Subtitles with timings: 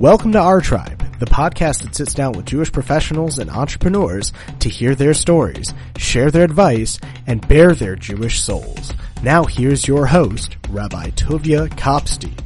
[0.00, 4.94] Welcome to OurTribe, the podcast that sits down with Jewish professionals and entrepreneurs to hear
[4.94, 8.92] their stories, share their advice, and bare their Jewish souls.
[9.24, 12.38] Now here's your host, Rabbi Tuvia Kopstein.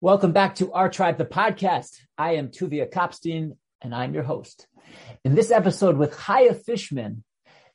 [0.00, 1.90] Welcome back to OurTribe, the podcast.
[2.16, 4.66] I am Tuvia Kopstein, and I'm your host.
[5.26, 7.24] In this episode with Chaya Fischman,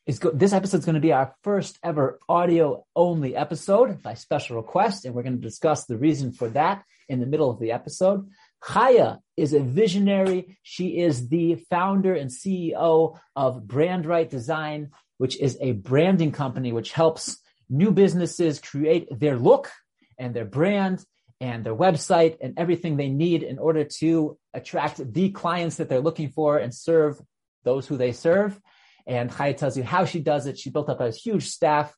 [0.05, 4.13] is go- this episode is going to be our first ever audio only episode by
[4.13, 7.59] special request, and we're going to discuss the reason for that in the middle of
[7.59, 8.27] the episode.
[8.63, 10.57] Chaya is a visionary.
[10.63, 16.91] She is the founder and CEO of BrandRight Design, which is a branding company which
[16.91, 17.37] helps
[17.69, 19.71] new businesses create their look
[20.17, 21.03] and their brand
[21.41, 26.01] and their website and everything they need in order to attract the clients that they're
[26.01, 27.19] looking for and serve
[27.63, 28.59] those who they serve.
[29.09, 30.59] And Chaya tells you how she does it.
[30.59, 31.91] She built up a huge staff.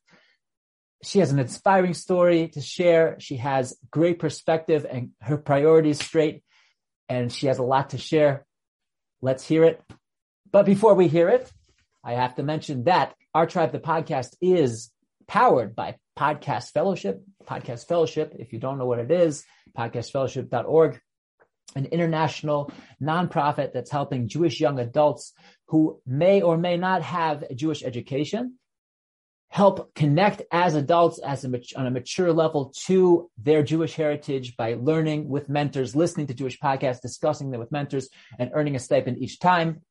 [1.04, 3.16] She has an inspiring story to share.
[3.20, 6.42] She has great perspective and her priorities straight.
[7.10, 8.46] And she has a lot to share.
[9.20, 9.82] Let's hear it.
[10.50, 11.52] But before we hear it,
[12.02, 14.90] I have to mention that OurTribe, the podcast, is
[15.28, 17.22] powered by Podcast Fellowship.
[17.44, 19.44] Podcast Fellowship, if you don't know what it is,
[19.76, 20.98] podcastfellowship.org
[21.74, 25.32] an international nonprofit that's helping Jewish young adults
[25.68, 28.58] who may or may not have a Jewish education
[29.52, 34.78] help connect as adults as a, on a mature level to their Jewish heritage by
[34.80, 39.18] learning with mentors, listening to Jewish podcasts, discussing them with mentors, and earning a stipend
[39.18, 39.82] each time.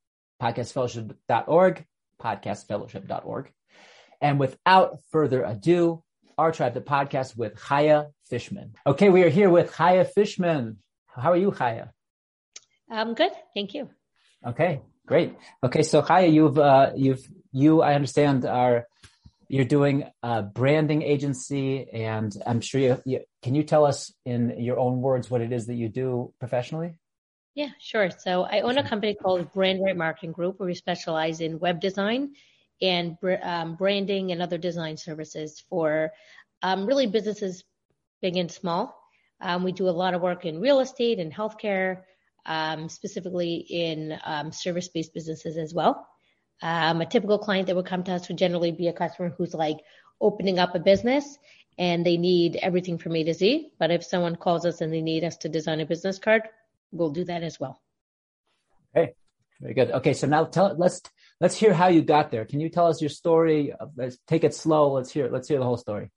[0.42, 1.86] Podcastfellowship.org,
[2.20, 3.52] podcastfellowship.org.
[4.20, 6.04] And without further ado,
[6.40, 8.72] our tribe, the podcast with Chaya Fischman.
[8.88, 10.78] Okay, we are here with Chaya Fischman.
[11.16, 11.90] How are you, Chaya?
[12.90, 13.90] I'm good, thank you.
[14.46, 15.36] Okay, great.
[15.64, 18.88] Okay, so Chaya, you've uh, you've you I understand are
[19.48, 24.60] you're doing a branding agency, and I'm sure you, you can you tell us in
[24.60, 26.96] your own words what it is that you do professionally.
[27.54, 28.10] Yeah, sure.
[28.12, 32.34] So I own a company called BrandRight Marketing Group, where we specialize in web design
[32.82, 36.12] and um, branding and other design services for
[36.64, 37.66] um, really businesses
[38.22, 39.01] big and small.
[39.42, 42.04] Um, we do a lot of work in real estate and healthcare,
[42.46, 46.08] um, specifically in um, service-based businesses as well.
[46.62, 49.54] Um, a typical client that would come to us would generally be a customer who's
[49.54, 49.78] like
[50.20, 51.38] opening up a business
[51.78, 53.72] and they need everything from A to Z.
[53.80, 56.44] But if someone calls us and they need us to design a business card,
[56.92, 57.82] we'll do that as well.
[58.96, 59.14] Okay,
[59.60, 59.92] very good.
[59.92, 61.02] Okay, so now tell let's
[61.40, 62.46] let's hear how you got there.
[62.46, 63.74] Can you tell us your story?
[63.96, 64.92] Let's take it slow.
[64.94, 66.12] Let's hear let's hear the whole story.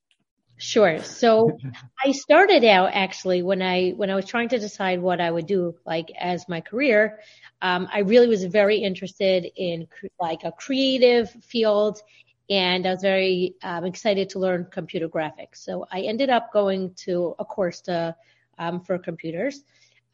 [0.56, 1.02] Sure.
[1.02, 1.58] So
[2.04, 5.46] I started out actually when I when I was trying to decide what I would
[5.46, 7.20] do like as my career.
[7.60, 9.88] Um, I really was very interested in
[10.20, 12.00] like a creative field,
[12.50, 15.56] and I was very um, excited to learn computer graphics.
[15.56, 18.14] So I ended up going to a course to
[18.58, 19.64] um, for computers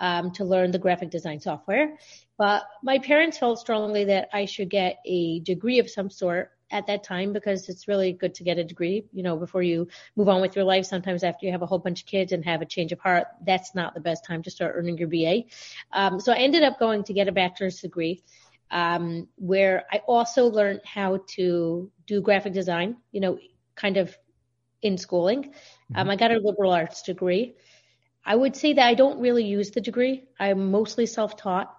[0.00, 1.98] um, to learn the graphic design software.
[2.38, 6.86] But my parents felt strongly that I should get a degree of some sort at
[6.86, 10.28] that time because it's really good to get a degree, you know, before you move
[10.28, 10.86] on with your life.
[10.86, 13.26] Sometimes after you have a whole bunch of kids and have a change of heart,
[13.44, 15.44] that's not the best time to start earning your BA.
[15.92, 18.22] Um, so I ended up going to get a bachelor's degree.
[18.72, 23.36] Um, where I also learned how to do graphic design, you know,
[23.74, 24.16] kind of
[24.80, 25.52] in schooling.
[25.94, 27.56] Um, I got a liberal arts degree.
[28.24, 30.28] I would say that I don't really use the degree.
[30.38, 31.74] I'm mostly self-taught.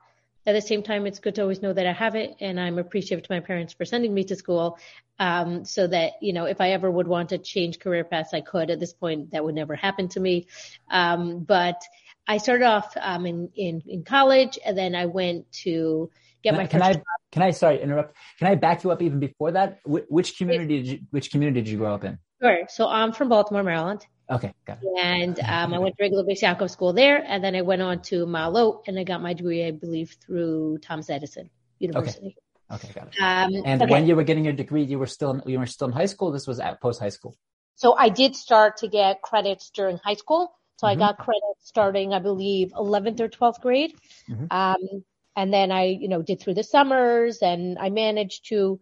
[0.46, 2.80] At the same time, it's good to always know that I have it, and I'm
[2.80, 4.80] appreciative to my parents for sending me to school,
[5.20, 8.42] um, so that you know if I ever would want to change career paths, I
[8.42, 8.72] could.
[8.72, 10.48] At this point, that would never happen to me.
[10.90, 11.80] Um, but
[12.28, 16.10] I started off um, in, in in college, and then I went to
[16.42, 17.04] get Can I- my can I job.
[17.32, 18.16] can I sorry interrupt?
[18.40, 19.80] Can I back you up even before that?
[19.84, 22.18] Wh- which community did you which community did you grow up in?
[22.42, 22.66] Sure.
[22.68, 24.08] So I'm from Baltimore, Maryland.
[24.32, 25.06] Okay, got it.
[25.08, 28.02] And um, I went to regular Bais Yaakov school there, and then I went on
[28.04, 31.50] to Maalot, and I got my degree, I believe, through Thomas Edison
[31.80, 32.36] University.
[32.72, 33.14] Okay, got it.
[33.22, 33.92] Um, And okay.
[33.92, 36.06] when you were getting your degree, you were still in, you were still in high
[36.06, 36.32] school.
[36.32, 37.36] This was at post high school.
[37.76, 40.54] so I did start to get credits during high school.
[40.78, 41.00] So I Mhm.
[41.00, 43.94] got credits starting, I believe, 11th or 12th grade.
[44.30, 44.48] Mhm.
[44.50, 45.04] Um,
[45.36, 48.80] and then I, you know, did through the summers, and I managed to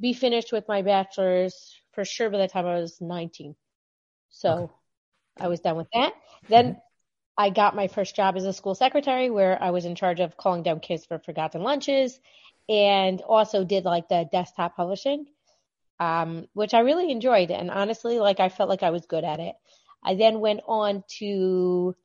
[0.00, 3.54] be finished with my bachelor's for sure by the time I was 19.
[4.30, 4.72] So Okay.
[5.38, 6.12] I was done with that.
[6.48, 6.80] Then
[7.36, 10.36] I got my first job as a school secretary where I was in charge of
[10.36, 12.20] calling down kids for forgotten lunches
[12.68, 15.26] and also did like the desktop publishing,
[15.98, 17.50] um, which I really enjoyed.
[17.50, 19.54] And honestly, like I felt like I was good at it.
[20.04, 21.96] I then went on to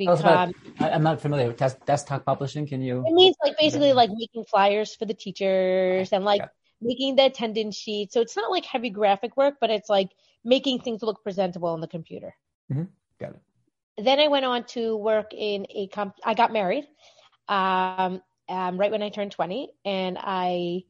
[0.00, 2.66] about- become, I, I'm not familiar with des- desktop publishing.
[2.66, 3.04] Can you?
[3.06, 6.50] it means like basically like making flyers for the teachers and like Got
[6.80, 8.12] making the attendance sheet.
[8.12, 10.10] So it's not like heavy graphic work, but it's like
[10.44, 12.34] making things look presentable on the computer.
[13.18, 14.04] Got it.
[14.04, 16.16] then I went on to work in a comp.
[16.24, 16.86] I got married,
[17.48, 20.84] um, um, right when I turned 20, and I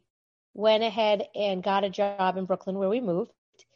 [0.55, 3.31] went ahead and got a job in Brooklyn where we moved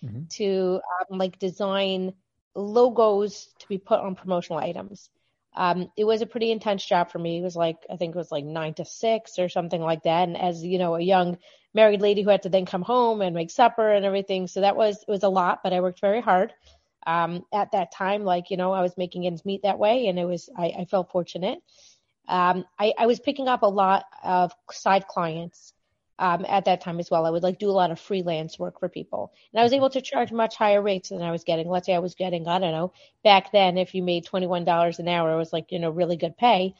[0.05, 0.23] mm-hmm.
[0.31, 0.81] to
[1.11, 2.15] um, like design
[2.55, 5.11] logos to be put on promotional items.
[5.55, 7.39] Um, it was a pretty intense job for me.
[7.39, 10.29] It was like, I think it was like nine to six or something like that.
[10.29, 11.39] And as, you know, a young
[11.75, 14.47] married lady who had to then come home and make supper and everything.
[14.47, 16.53] So that was, it was a lot, but I worked very hard.
[17.07, 20.19] Um, at that time, like, you know, I was making ends meet that way and
[20.19, 21.59] it was, I, I felt fortunate.
[22.29, 25.73] Um, I, I was picking up a lot of side clients
[26.21, 27.25] um, at that time as well.
[27.25, 29.33] I would like do a lot of freelance work for people.
[29.53, 31.69] And I was able to charge much higher rates than I was getting.
[31.69, 32.93] Let's say I was getting, I don't know,
[33.25, 36.37] back then, if you made $21 an hour, it was like, you know, really good
[36.37, 36.75] pay.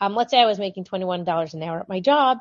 [0.00, 2.38] Um, let's say I was making $21 an hour at my job.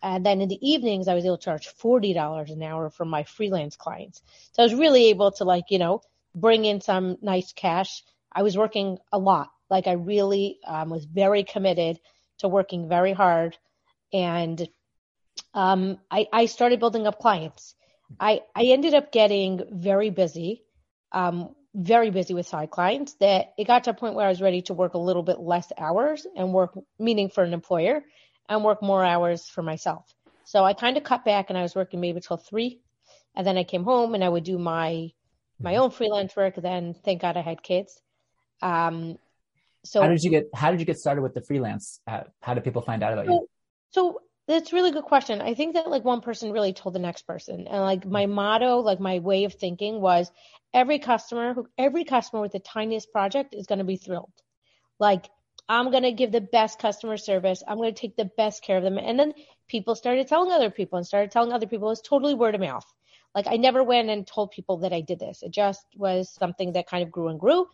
[0.00, 3.24] And then in the evenings, I was able to charge $40 an hour for my
[3.24, 4.22] freelance clients.
[4.52, 6.02] So I was really able to like, you know,
[6.36, 8.04] bring in some nice cash.
[8.30, 9.48] I was working a lot.
[9.68, 11.98] Like I really um, was very committed
[12.38, 13.56] to working very hard
[14.12, 14.68] and
[15.54, 17.74] um, I, I started building up clients.
[18.20, 20.62] I, I ended up getting very busy,
[21.12, 24.40] um, very busy with side clients that it got to a point where I was
[24.40, 28.02] ready to work a little bit less hours and work, meaning for an employer
[28.48, 30.04] and work more hours for myself.
[30.44, 32.80] So I kind of cut back and I was working maybe till three.
[33.34, 35.10] And then I came home and I would do my,
[35.60, 35.82] my mm-hmm.
[35.82, 36.54] own freelance work.
[36.56, 38.00] Then thank God I had kids.
[38.62, 39.18] Um,
[39.84, 42.00] so how did you get, how did you get started with the freelance?
[42.06, 43.46] How, how did people find out about you?
[43.90, 45.40] So that's a really good question.
[45.40, 47.66] I think that like one person really told the next person.
[47.66, 48.34] And like my mm-hmm.
[48.34, 50.30] motto, like my way of thinking was
[50.72, 54.32] every customer who every customer with the tiniest project is going to be thrilled.
[54.98, 55.26] Like
[55.68, 57.62] I'm going to give the best customer service.
[57.66, 58.98] I'm going to take the best care of them.
[58.98, 59.34] And then
[59.68, 61.90] people started telling other people and started telling other people.
[61.90, 62.86] It's totally word of mouth.
[63.36, 65.42] Like I never went and told people that I did this.
[65.42, 67.68] It just was something that kind of grew and grew.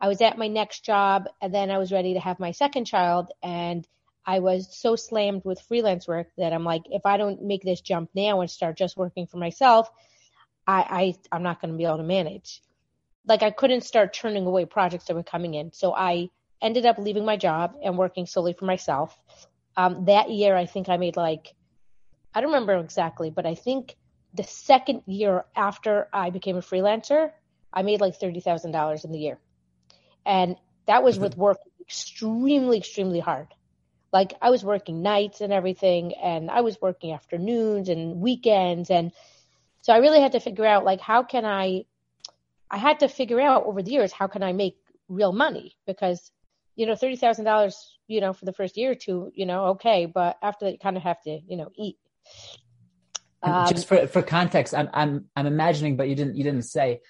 [0.00, 2.84] I was at my next job and then I was ready to have my second
[2.86, 3.86] child and
[4.26, 7.80] I was so slammed with freelance work that I'm like, if I don't make this
[7.80, 9.88] jump now and start just working for myself,
[10.66, 12.60] I, I I'm not going to be able to manage.
[13.24, 15.72] Like I couldn't start turning away projects that were coming in.
[15.72, 16.28] So I
[16.60, 19.16] ended up leaving my job and working solely for myself.
[19.76, 21.54] Um, that year, I think I made like,
[22.34, 23.94] I don't remember exactly, but I think
[24.34, 27.30] the second year after I became a freelancer,
[27.72, 29.38] I made like $30,000 in the year.
[30.26, 33.48] And that was with work extremely, extremely hard
[34.14, 39.12] like I was working nights and everything and I was working afternoons and weekends and
[39.82, 41.84] so I really had to figure out like how can I
[42.70, 44.78] I had to figure out over the years how can I make
[45.08, 46.30] real money because
[46.76, 49.64] you know thirty thousand dollars you know for the first year or two you know
[49.74, 51.98] okay but after that you kind of have to you know eat.
[53.44, 57.00] Um, Just for for context, I'm I'm I'm imagining, but you didn't you didn't say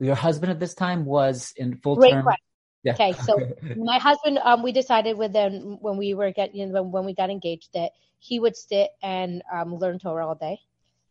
[0.00, 2.22] your husband at this time was in full term.
[2.22, 2.44] Question.
[2.82, 2.94] Yeah.
[2.94, 3.38] Okay, so
[3.76, 7.14] my husband, um, we decided with them when we were getting you know, when we
[7.14, 10.60] got engaged that he would sit and um, learn Torah all day.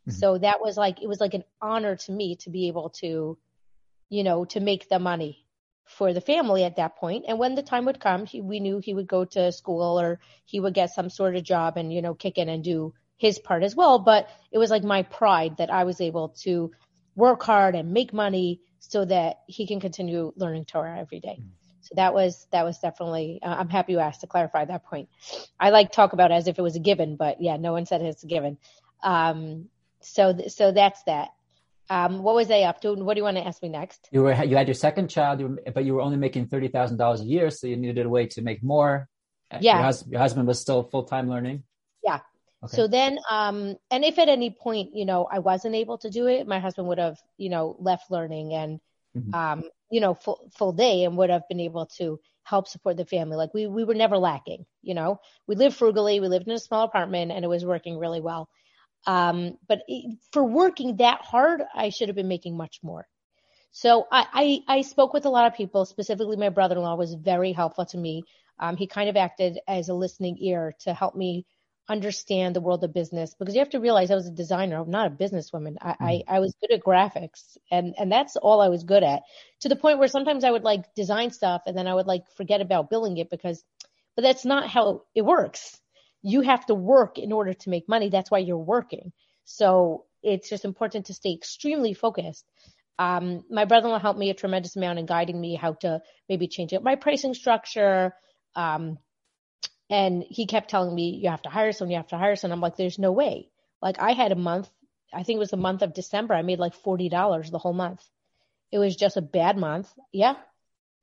[0.07, 0.12] Mm-hmm.
[0.12, 3.38] So that was like it was like an honor to me to be able to,
[4.10, 5.45] you know, to make the money
[5.86, 7.25] for the family at that point.
[7.27, 10.19] And when the time would come, he, we knew he would go to school or
[10.45, 13.38] he would get some sort of job and you know kick in and do his
[13.38, 14.00] part as well.
[14.00, 16.72] But it was like my pride that I was able to
[17.16, 21.38] work hard and make money so that he can continue learning Torah every day.
[21.40, 21.50] Mm-hmm.
[21.82, 23.40] So that was that was definitely.
[23.44, 25.10] Uh, I'm happy you asked to clarify that point.
[25.60, 27.86] I like talk about it as if it was a given, but yeah, no one
[27.86, 28.58] said it's a given.
[29.04, 31.30] Um, so th- so that's that.
[31.92, 32.94] Um, what was I up to?
[32.94, 34.10] What do you want to ask me next?
[34.12, 37.22] You were you had your second child, but you were only making thirty thousand dollars
[37.22, 39.08] a year, so you needed a way to make more.
[39.51, 41.63] Uh, yeah, your, hus- your husband was still full time learning.
[42.04, 42.20] Yeah.
[42.63, 42.75] Okay.
[42.75, 46.27] So then, um, and if at any point, you know, I wasn't able to do
[46.27, 48.80] it, my husband would have, you know, left learning and,
[49.18, 49.34] mm-hmm.
[49.34, 53.06] um, you know, full, full day and would have been able to help support the
[53.06, 53.36] family.
[53.36, 56.20] Like we, we were never lacking, you know, we lived frugally.
[56.20, 58.48] We lived in a small apartment and it was working really well.
[59.08, 63.08] Um, but it, for working that hard, I should have been making much more.
[63.72, 67.53] So I, I, I spoke with a lot of people, specifically my brother-in-law was very
[67.53, 68.24] helpful to me.
[68.60, 71.46] Um, he kind of acted as a listening ear to help me
[71.90, 74.80] understand the world of business because you have to realize I was a designer.
[74.80, 75.76] I'm not a businesswoman.
[75.82, 76.04] I, mm-hmm.
[76.04, 79.24] I, I, was good at graphics and, and that's all I was good at
[79.62, 82.24] to the point where sometimes I would like design stuff and then I would like
[82.38, 83.64] forget about billing it because,
[84.16, 85.80] but that's not how it works.
[86.22, 88.10] You have to work in order to make money.
[88.10, 89.12] That's why you're working.
[89.46, 92.46] So it's just important to stay extremely focused.
[93.00, 96.74] Um, my brother-in-law helped me a tremendous amount in guiding me how to maybe change
[96.74, 98.14] up my pricing structure,
[98.56, 99.00] um,
[99.91, 102.55] and he kept telling me, you have to hire someone, you have to hire someone.
[102.55, 103.50] I'm like, there's no way.
[103.81, 104.69] Like I had a month,
[105.13, 106.33] I think it was the month of December.
[106.33, 108.01] I made like $40 the whole month.
[108.71, 109.93] It was just a bad month.
[110.13, 110.36] Yeah.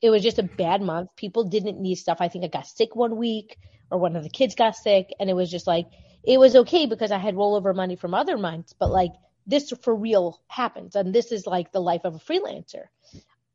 [0.01, 1.11] it was just a bad month.
[1.17, 2.19] People didn't need stuff.
[2.21, 3.59] I think I got sick one week
[3.91, 5.87] or one of the kids got sick and it was just like,
[6.25, 9.13] it was okay because I had rollover money from other months, but like
[9.47, 10.95] this for real happens.
[10.97, 12.85] And this is like the life of a freelancer.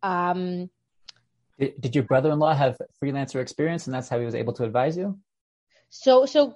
[0.01, 0.69] Um,
[1.59, 4.97] did, did your brother-in-law have freelancer experience and that's how he was able to advise
[4.97, 5.19] you?
[5.89, 6.55] So, so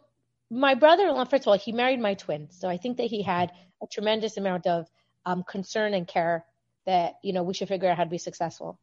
[0.50, 2.50] my brother-in-law, first of all, he married my twin.
[2.52, 3.52] So I think that he had
[3.82, 4.88] a tremendous amount of
[5.26, 6.46] um, concern and care
[6.86, 8.80] that, you know, we should figure out how to be successful.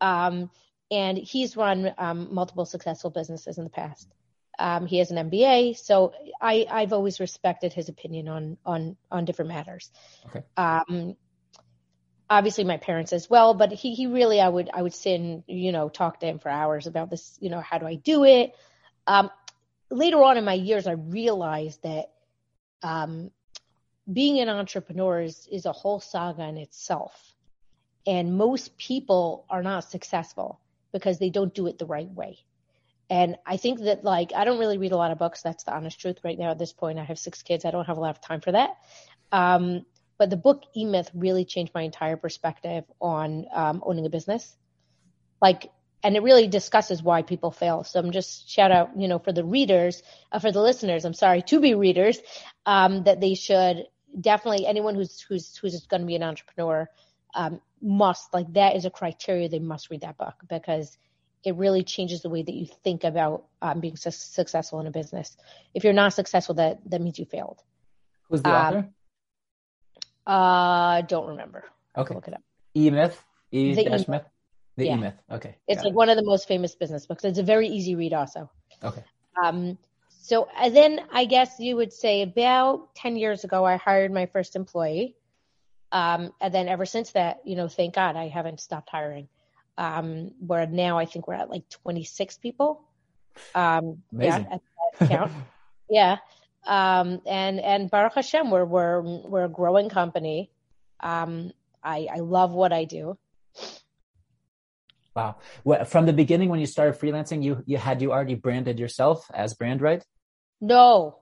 [0.00, 0.50] Um,
[0.90, 4.08] and he's run um, multiple successful businesses in the past.
[4.58, 9.24] Um, he has an MBA, so I, I've always respected his opinion on on on
[9.24, 9.90] different matters.
[10.26, 10.42] Okay.
[10.56, 11.16] Um,
[12.30, 15.42] obviously, my parents as well, but he he really I would I would sit and
[15.46, 17.36] you know talk to him for hours about this.
[17.40, 18.54] You know, how do I do it?
[19.06, 19.30] Um,
[19.90, 22.10] later on in my years, I realized that
[22.82, 23.30] um,
[24.10, 27.34] being an entrepreneur is, is a whole saga in itself.
[28.06, 30.60] And most people are not successful
[30.92, 32.38] because they don't do it the right way.
[33.10, 35.42] And I think that like I don't really read a lot of books.
[35.42, 36.98] That's the honest truth right now at this point.
[36.98, 37.64] I have six kids.
[37.64, 38.76] I don't have a lot of time for that.
[39.32, 39.84] Um,
[40.18, 44.56] but the book E Myth really changed my entire perspective on um, owning a business.
[45.40, 45.70] Like,
[46.02, 47.84] and it really discusses why people fail.
[47.84, 51.04] So I'm just shout out, you know, for the readers, uh, for the listeners.
[51.04, 52.18] I'm sorry to be readers,
[52.66, 53.84] um, that they should
[54.18, 56.88] definitely anyone who's who's who's going to be an entrepreneur
[57.34, 59.48] um, must like that is a criteria.
[59.48, 60.96] They must read that book because
[61.44, 64.90] it really changes the way that you think about um, being su- successful in a
[64.90, 65.36] business.
[65.74, 67.62] If you're not successful, that that means you failed.
[68.28, 68.88] Who's the author?
[70.28, 71.64] Uh, don't remember.
[71.96, 72.42] Okay, look it up.
[72.76, 73.24] E Myth.
[73.50, 74.24] E dash E-Myth.
[74.76, 74.94] The Yeah.
[74.94, 75.14] E Myth.
[75.30, 75.56] Okay.
[75.66, 75.96] It's got like it.
[75.96, 77.24] one of the most famous business books.
[77.24, 78.50] It's a very easy read, also.
[78.84, 79.02] Okay.
[79.42, 79.78] Um,
[80.20, 84.26] so and then I guess you would say about 10 years ago, I hired my
[84.26, 85.16] first employee.
[85.90, 89.28] Um, and then ever since that, you know, thank God I haven't stopped hiring.
[89.78, 92.82] Um, where now I think we're at like 26 people.
[93.54, 94.46] Um, Amazing.
[95.00, 95.32] Yeah, count.
[95.88, 96.16] yeah.
[96.66, 100.50] Um, and, and Baruch Hashem, we're, we're, we're a growing company.
[101.00, 103.16] Um, I, I love what I do.
[105.18, 105.36] Wow.
[105.64, 109.28] Well, from the beginning, when you started freelancing, you you had you already branded yourself
[109.34, 110.04] as brand right?
[110.60, 111.18] No.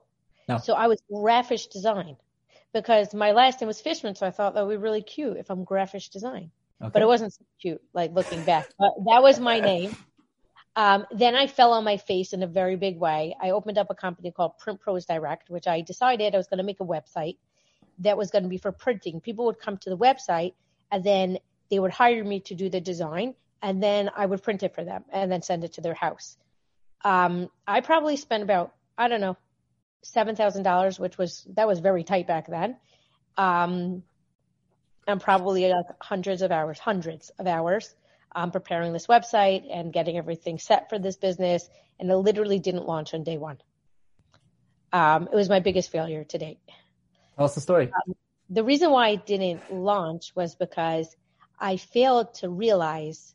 [0.47, 0.59] No.
[0.59, 2.15] So I was graphic design
[2.73, 5.49] because my last name was Fischman, so I thought that would be really cute if
[5.49, 6.51] I'm graphic design.
[6.79, 6.91] Okay.
[6.93, 8.69] But it wasn't so cute, like looking back.
[8.77, 9.95] But that was my name.
[10.77, 13.35] Um, then I fell on my face in a very big way.
[13.41, 16.59] I opened up a company called Print Pros Direct, which I decided I was going
[16.59, 17.37] to make a website
[17.97, 19.19] that was going to be for printing.
[19.19, 20.53] People would come to the website
[20.91, 21.39] and then
[21.71, 24.83] they would hire me to do the design and then I would print it for
[24.83, 26.37] them and then send it to their house.
[27.03, 29.35] Um, I probably spent about, I don't know,
[30.05, 32.77] $7,000, which was, that was very tight back then.
[33.35, 34.03] Um,
[35.07, 37.95] and probably like hundreds of hours, hundreds of hours,
[38.35, 41.67] um, preparing this website and getting everything set for this business.
[41.99, 43.57] And it literally didn't launch on day one.
[44.93, 46.59] Um, it was my biggest failure to date.
[47.35, 47.91] Tell us the story.
[48.49, 51.13] The reason why it didn't launch was because
[51.59, 53.33] I failed to realize,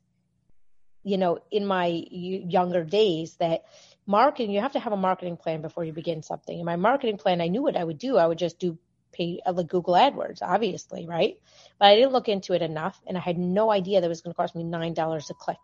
[1.02, 3.64] you know, in my younger days that
[4.06, 6.58] marketing, you have to have a marketing plan before you begin something.
[6.58, 8.16] In my marketing plan, I knew what I would do.
[8.16, 8.78] I would just do
[9.12, 11.36] pay uh, like Google AdWords, obviously, right?
[11.78, 14.20] But I didn't look into it enough and I had no idea that it was
[14.20, 15.58] going to cost me $9 a click.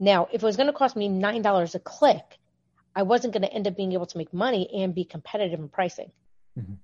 [0.00, 2.38] Now, if it was going to cost me $9 a click,
[2.94, 5.68] I wasn't going to end up being able to make money and be competitive in
[5.68, 6.10] pricing.
[6.58, 6.78] Mhm.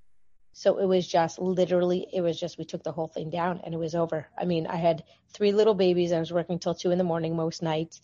[0.53, 3.75] So it was just literally, it was just, we took the whole thing down and
[3.75, 4.29] it was over.
[4.39, 6.13] I mean, I had three little babies.
[6.13, 8.01] I was working till two in the morning most nights.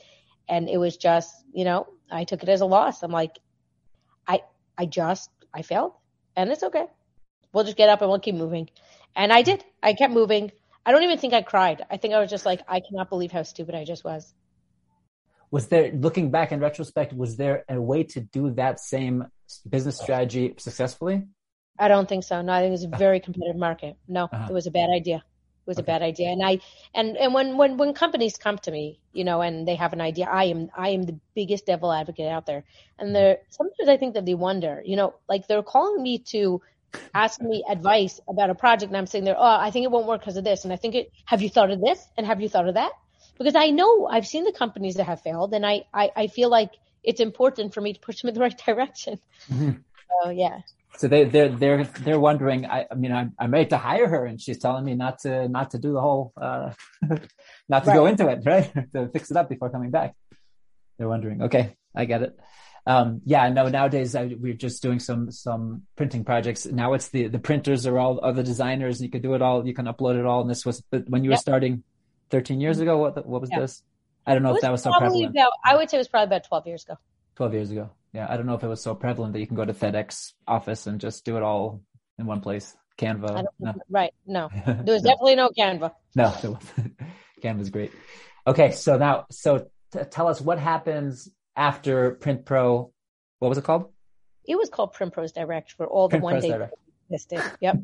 [0.49, 3.05] And it was just, you know, I took it as a loss.
[3.05, 3.39] I'm like,
[4.27, 4.43] I,
[4.77, 5.93] I just, I failed
[6.37, 6.87] and it's okay.
[7.53, 8.69] We'll just get up and we'll keep moving.
[9.17, 9.65] And I did.
[9.83, 10.53] I kept moving.
[10.87, 11.85] I don't even think I cried.
[11.91, 14.33] I think I was just like, I cannot believe how stupid I just was.
[15.51, 19.27] Was there, looking back in retrospect, was there a way to do that same
[19.69, 21.25] business strategy successfully?
[21.77, 22.41] I don't think so.
[22.41, 23.97] No, I think it was a very competitive market.
[24.07, 24.47] No, Uh-huh.
[24.49, 25.17] it was a bad idea.
[25.17, 26.29] It was a bad idea.
[26.31, 26.59] And I
[26.95, 30.01] and and when when when companies come to me, you know, and they have an
[30.01, 32.65] idea, I am I am the biggest devil advocate out there.
[32.99, 36.61] And they're sometimes I think that they wonder, you know, like they're calling me to
[37.15, 40.07] ask me advice about a project, and I'm sitting there, oh, I think it won't
[40.07, 41.13] work because of this, and I think it.
[41.27, 42.05] Have you thought of this?
[42.17, 42.93] And have you thought of that?
[43.39, 46.51] Because I know I've seen the companies that have failed, and I I, I feel
[46.51, 46.71] like
[47.03, 49.19] it's important for me to push them in the right direction.
[49.49, 49.83] Mhm.
[50.23, 50.61] So yeah.
[50.97, 52.67] So they they're they're they're wondering.
[52.67, 55.49] I, I mean, I'm I'm ready to hire her, and she's telling me not to
[55.49, 56.73] not to do the whole uh,
[57.69, 58.71] not to go into it, right?
[58.93, 60.15] to fix it up before coming back.
[60.99, 61.43] They're wondering.
[61.43, 62.39] Okay, I get it.
[62.87, 63.69] Um, yeah, no.
[63.69, 66.67] Nowadays, I, we're just doing some some printing projects.
[66.67, 69.01] Now it's the the printers are all are the designers.
[69.03, 69.67] You can do it all.
[69.67, 70.41] You can upload it all.
[70.41, 71.41] And this was but when you were Yep.
[71.41, 71.83] starting
[72.31, 72.97] 13 years ago.
[72.99, 73.61] What what was Yeah.
[73.61, 73.83] this?
[74.27, 75.37] I don't know It if that was so probably prevalent.
[75.37, 76.95] about, I would say it was probably about 12 years ago.
[77.37, 77.91] 12 years ago.
[78.13, 80.33] Yeah, I don't know if it was so prevalent that you can go to FedEx
[80.47, 81.83] office and just do it all
[82.19, 82.77] in one place.
[82.99, 83.45] Canva.
[83.59, 84.13] No, Right.
[84.27, 85.93] No, there was no, definitely no Canva.
[86.15, 86.59] no.
[87.43, 87.93] Canva's great.
[88.47, 92.93] Okay, so now, so t- tell us what happens after Print Pro.
[93.39, 93.93] What was it called?
[94.45, 96.75] It was called Print Pros Direct for all the Print one Pros day Direct.
[97.11, 97.43] existed.
[97.61, 97.77] Yep.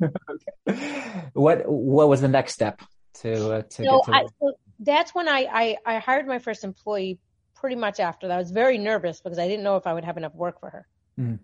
[1.33, 2.83] What What was the next step
[3.21, 4.15] to uh, to So, get to?
[4.15, 7.19] I, so that's when I, I, I hired my first employee
[7.55, 8.35] pretty much after that.
[8.35, 10.71] I was very nervous because I didn't know if I would have enough work for
[10.71, 10.87] her.
[11.19, 11.39] Mhm.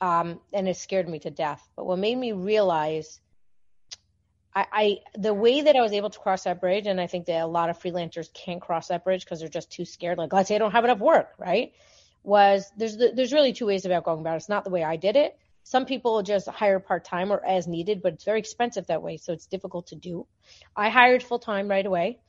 [0.00, 1.66] Um, and it scared me to death.
[1.76, 3.20] But what made me realize
[4.56, 7.26] I, I the way that I was able to cross that bridge, and I think
[7.26, 10.16] that a lot of freelancers can't cross that bridge because they're just too scared.
[10.16, 11.72] Like, let's say I don't have enough work, right?
[12.24, 14.38] Was there's there's really two ways about going about it.
[14.38, 15.38] It's not the way I did it.
[15.62, 19.18] Some people just hire part time or as needed, but it's very expensive that way,
[19.18, 20.26] so it's difficult to do.
[20.74, 22.20] I hired full time right away,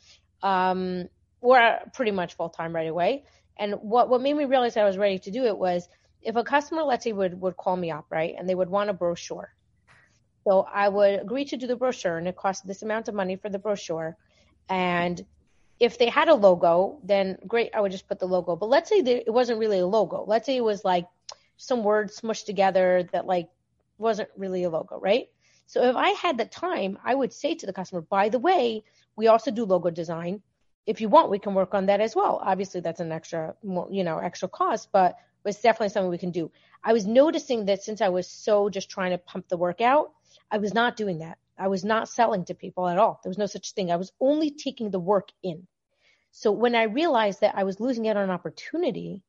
[0.44, 1.08] um,
[1.40, 3.24] or pretty much full time right away.
[3.58, 5.88] And what what made me realize I was ready to do it was
[6.22, 8.90] if a customer, let's say, would would call me up, right, and they would want
[8.90, 9.54] a brochure.
[10.48, 13.36] So I would agree to do the brochure, and it cost this amount of money
[13.36, 14.16] for the brochure.
[14.70, 15.26] And
[15.78, 18.56] if they had a logo, then great, I would just put the logo.
[18.56, 20.24] But let's say that it wasn't really a logo.
[20.26, 21.06] Let's say it was like
[21.58, 23.50] some words smushed together that like
[23.98, 25.28] wasn't really a logo, right?
[25.66, 28.86] So if I had the time, I would say to the customer, by the way,
[29.18, 30.42] we also do logo design.
[30.86, 32.40] If you want, we can work on that as well.
[32.42, 36.32] Obviously, that's an extra, more, you know, extra cost, but it's definitely something we can
[36.32, 36.52] do.
[36.86, 40.14] I was noticing that since I was so just trying to pump the work out,
[40.52, 41.38] I was not doing that.
[41.58, 43.20] I was not selling to people at all.
[43.24, 43.92] There was no such thing.
[43.92, 45.68] I was only taking the work in.
[46.32, 49.24] So when I realized that I was losing out on an opportunity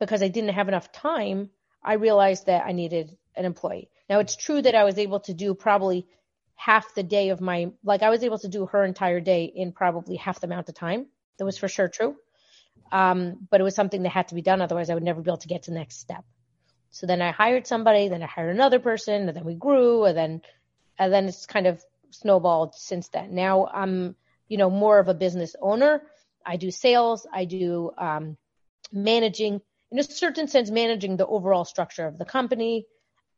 [0.00, 1.50] because I didn't have enough time,
[1.82, 3.90] I realized that I needed an employee.
[4.08, 6.06] Now it's true that I was able to do probably
[6.54, 9.72] half the day of my, like I was able to do her entire day in
[9.72, 11.06] probably half the amount of time.
[11.38, 12.16] That was for sure true.
[12.90, 14.62] Um, but it was something that had to be done.
[14.62, 16.24] Otherwise I would never be able to get to the next step.
[16.94, 20.16] So then I hired somebody, then I hired another person, and then we grew, and
[20.16, 20.42] then,
[20.96, 23.34] and then it's kind of snowballed since then.
[23.34, 24.14] Now I'm,
[24.46, 26.02] you know, more of a business owner.
[26.46, 27.26] I do sales.
[27.32, 28.36] I do um,
[28.92, 32.86] managing, in a certain sense, managing the overall structure of the company,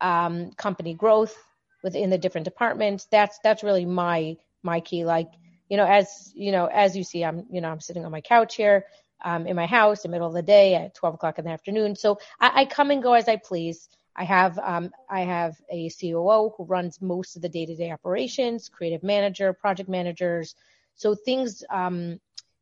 [0.02, 1.34] um, company growth
[1.82, 3.06] within the different departments.
[3.10, 5.06] That's that's really my my key.
[5.06, 5.30] Like,
[5.70, 8.20] you know, as you know, as you see, I'm, you know, I'm sitting on my
[8.20, 8.84] couch here
[9.24, 11.50] um, in my house in the middle of the day at 12 o'clock in the
[11.50, 11.96] afternoon.
[11.96, 13.88] So I, I come and go as I please.
[14.16, 19.02] I have um, I have a COO who runs most of the day-to-day operations, creative
[19.02, 20.54] manager, project managers.
[20.94, 22.18] So things um,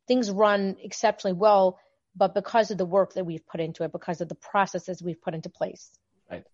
[0.08, 1.78] things run exceptionally well,
[2.16, 5.22] but because of the work that we've put into it, because of the processes we've
[5.22, 5.90] put into place.
[6.28, 6.44] Right.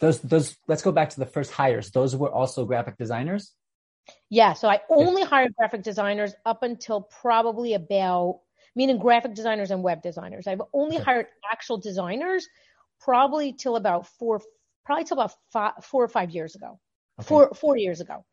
[0.00, 0.56] Those those.
[0.66, 1.90] Let's go back to the first hires.
[1.92, 3.52] Those were also graphic designers.
[4.28, 4.54] Yeah.
[4.54, 8.40] So I only hired graphic designers up until probably about
[8.74, 10.46] meaning graphic designers and web designers.
[10.46, 11.04] I've only Okay.
[11.04, 12.48] hired actual designers
[13.00, 14.40] probably till about four,
[14.84, 16.78] probably till about five, four or five years ago,
[17.18, 17.26] Okay.
[17.28, 18.24] four, four years ago.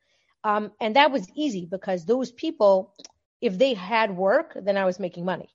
[0.44, 2.94] Um, and that was easy because those people,
[3.42, 5.50] if they had work, then I was making money.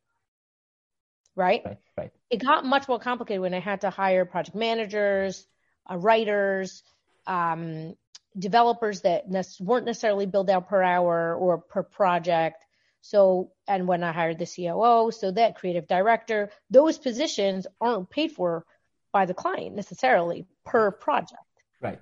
[1.35, 1.63] Right.
[1.65, 1.79] Right.
[1.97, 2.13] Right.
[2.31, 5.47] It got much more complicated when I had to hire project managers,
[5.91, 6.83] uh, writers,
[7.27, 7.97] um,
[8.39, 12.65] developers that ne- weren't necessarily billed out per hour or per project.
[13.03, 18.33] So, and when I hired the COO, so that creative director, those positions aren't paid
[18.33, 18.65] for
[19.13, 21.43] by the client necessarily per project.
[21.81, 21.99] Right.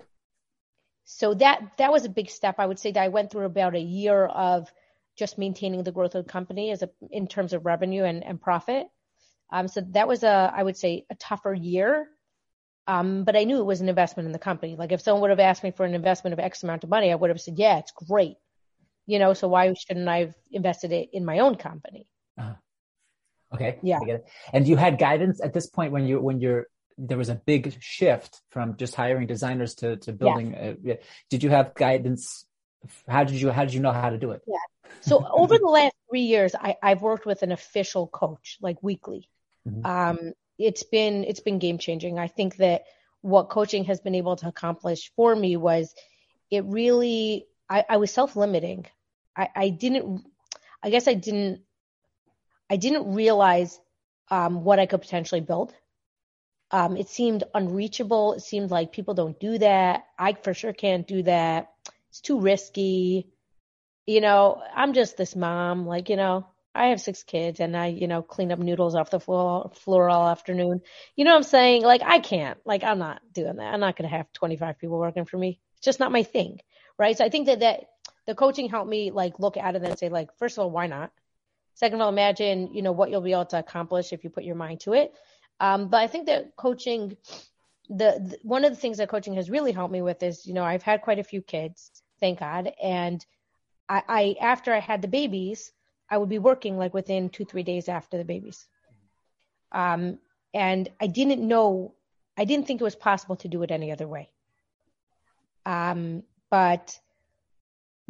[1.04, 2.56] So that that was a big step.
[2.58, 4.70] I would say that I went through about a year of
[5.16, 8.40] just maintaining the growth of the company as a in terms of revenue and, and
[8.40, 8.86] profit.
[9.50, 12.08] Um, so that was a I would say a tougher year.
[12.86, 14.76] Um, but I knew it was an investment in the company.
[14.76, 17.10] Like if someone would have asked me for an investment of X amount of money,
[17.10, 18.36] I would have said, yeah, it's great.
[19.10, 22.06] You know, so why shouldn't I have invested it in my own company?
[23.52, 23.78] Okay.
[23.82, 23.98] Yeah.
[24.00, 24.28] I get it.
[24.52, 26.66] And you had guidance at this point when you when you're
[26.98, 30.54] there was a big shift from just hiring designers to to building.
[30.54, 30.98] A.
[31.30, 32.46] Did you have guidance?
[33.08, 34.42] How did you how did you know how to do it?
[34.46, 34.58] yeah
[35.00, 39.28] So over the last three years, I, I've worked with an official coach, like weekly.
[39.68, 39.84] Mhm.
[39.84, 40.18] Um,
[40.58, 42.18] it's been it's been game changing.
[42.18, 42.82] I think that
[43.22, 45.92] what coaching has been able to accomplish for me was
[46.50, 48.86] it really I, I was self limiting.
[49.40, 50.24] I, I didn't
[50.82, 51.62] I guess I didn't
[52.70, 53.80] I didn't realize
[54.30, 55.74] um, what I could potentially build.
[56.70, 58.34] Um, it seemed unreachable.
[58.34, 60.04] It seemed like people don't do that.
[60.18, 61.72] I for sure can't do that.
[62.10, 63.26] It's too risky
[64.06, 67.86] you know, I'm just this mom, like, you know, I have six kids and I,
[67.88, 70.80] you know, clean up noodles off the floor, floor all afternoon.
[71.16, 71.82] You know what I'm saying?
[71.82, 73.72] Like, I can't, like, I'm not doing that.
[73.72, 75.60] I'm not going to have 25 people working for me.
[75.76, 76.58] It's just not my thing.
[76.98, 77.16] Right.
[77.16, 77.84] So I think that, that
[78.30, 80.86] the coaching helped me like look at it and say, like, first of all, why
[80.86, 81.10] not?
[81.74, 84.44] Second of all, imagine, you know, what you'll be able to accomplish if you put
[84.44, 85.12] your mind to it.
[85.58, 87.16] Um, but I think that coaching,
[87.88, 90.54] the, the one of the things that coaching has really helped me with is, you
[90.54, 91.90] know, I've had quite a few kids,
[92.20, 93.26] thank God, and
[93.88, 95.72] I, I after I had the babies,
[96.08, 98.64] I would be working like within two three days after the babies,
[99.72, 100.20] um,
[100.54, 101.94] and I didn't know,
[102.38, 104.30] I didn't think it was possible to do it any other way.
[105.66, 106.96] Um, but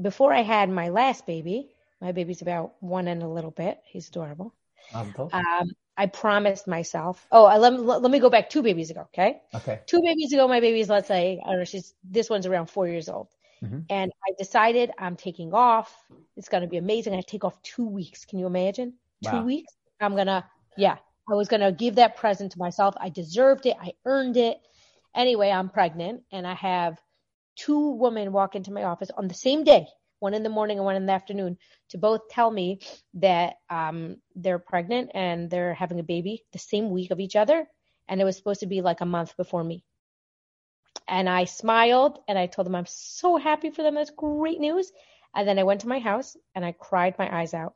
[0.00, 3.80] before I had my last baby, my baby's about one and a little bit.
[3.84, 4.54] He's adorable.
[5.32, 7.26] Um, I promised myself.
[7.30, 9.02] Oh, I, let me let me go back two babies ago.
[9.12, 9.42] Okay.
[9.54, 9.80] Okay.
[9.86, 11.64] Two babies ago, my baby's let's say I don't know.
[11.64, 13.28] She's this one's around four years old,
[13.62, 13.84] Mhm.
[13.90, 15.94] and I decided I'm taking off.
[16.36, 17.14] It's gonna be amazing.
[17.14, 18.24] I take off two weeks.
[18.24, 18.94] Can you imagine?
[19.22, 19.72] Two weeks.
[20.00, 20.48] I'm gonna.
[20.76, 20.96] Yeah.
[21.30, 22.94] I was gonna give that present to myself.
[22.98, 23.76] I deserved it.
[23.80, 24.58] I earned it.
[25.14, 26.98] Anyway, I'm pregnant, and I have
[27.64, 29.87] two women walk into my office on the same day,
[30.20, 31.59] one in the morning and one in the afternoon,
[31.90, 32.81] to both tell me
[33.14, 37.66] that um, they're pregnant and they're having a baby the same week of each other.
[38.09, 39.85] And it was supposed to be like a month before me.
[41.09, 43.94] And I smiled and I told them I'm so happy for them.
[43.94, 44.92] That's great news.
[45.35, 47.75] And then I went to my house and I cried my eyes out.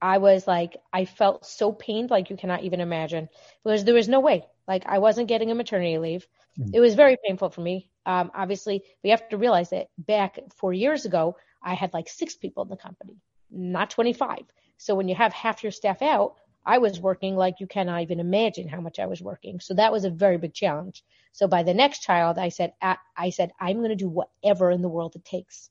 [0.00, 3.28] I was like, I felt so pained, like you cannot even imagine,
[3.64, 4.46] because there was no way.
[4.68, 6.26] Like I wasn't getting a maternity leave.
[6.58, 6.70] Mhm.
[6.74, 7.90] It was very painful for me.
[8.06, 12.36] Um, obviously, we have to realize that back four years ago, I had like six
[12.36, 13.16] people in the company,
[13.50, 14.38] not 25.
[14.78, 18.20] So when you have half your staff out, I was working like you cannot even
[18.20, 19.60] imagine how much I was working.
[19.60, 21.04] So that was a very big challenge.
[21.32, 24.82] So by the next child, I said, I, said, I'm going to do whatever in
[24.82, 25.70] the world it takes.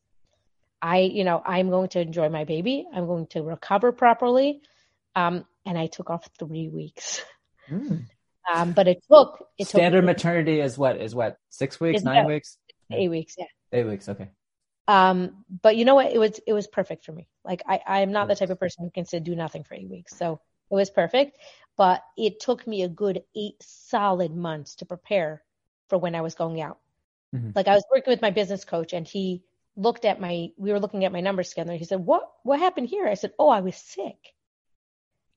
[0.82, 2.86] I, you know, I'm going to enjoy my baby.
[2.94, 4.62] I'm going to recover properly.
[5.16, 7.22] Um, and I took off three weeks.
[7.70, 8.06] Mm.
[8.54, 11.02] Um, but it took, it Standard took maternity is what?
[11.02, 11.38] Is what?
[11.50, 12.04] Six weeks?
[12.04, 12.58] Nine that- weeks?
[12.92, 13.36] eight weeks.
[13.38, 13.46] Yeah.
[13.72, 14.08] Eight weeks.
[14.08, 14.30] Okay.
[14.88, 16.12] Um, but you know what?
[16.12, 17.28] It was it was perfect for me.
[17.44, 19.90] Like I I'm not the type of person who can sit do nothing for eight
[19.90, 21.38] weeks, so it was perfect.
[21.76, 25.44] But it took me a good eight solid months to prepare
[25.90, 26.78] for when I was going out.
[27.34, 27.56] Mhm.
[27.56, 29.44] Like I was working with my business coach, and he
[29.76, 31.74] looked at my we were looking at my numbers together.
[31.74, 34.36] He said, "What what happened here?" I said, "Oh, I was sick."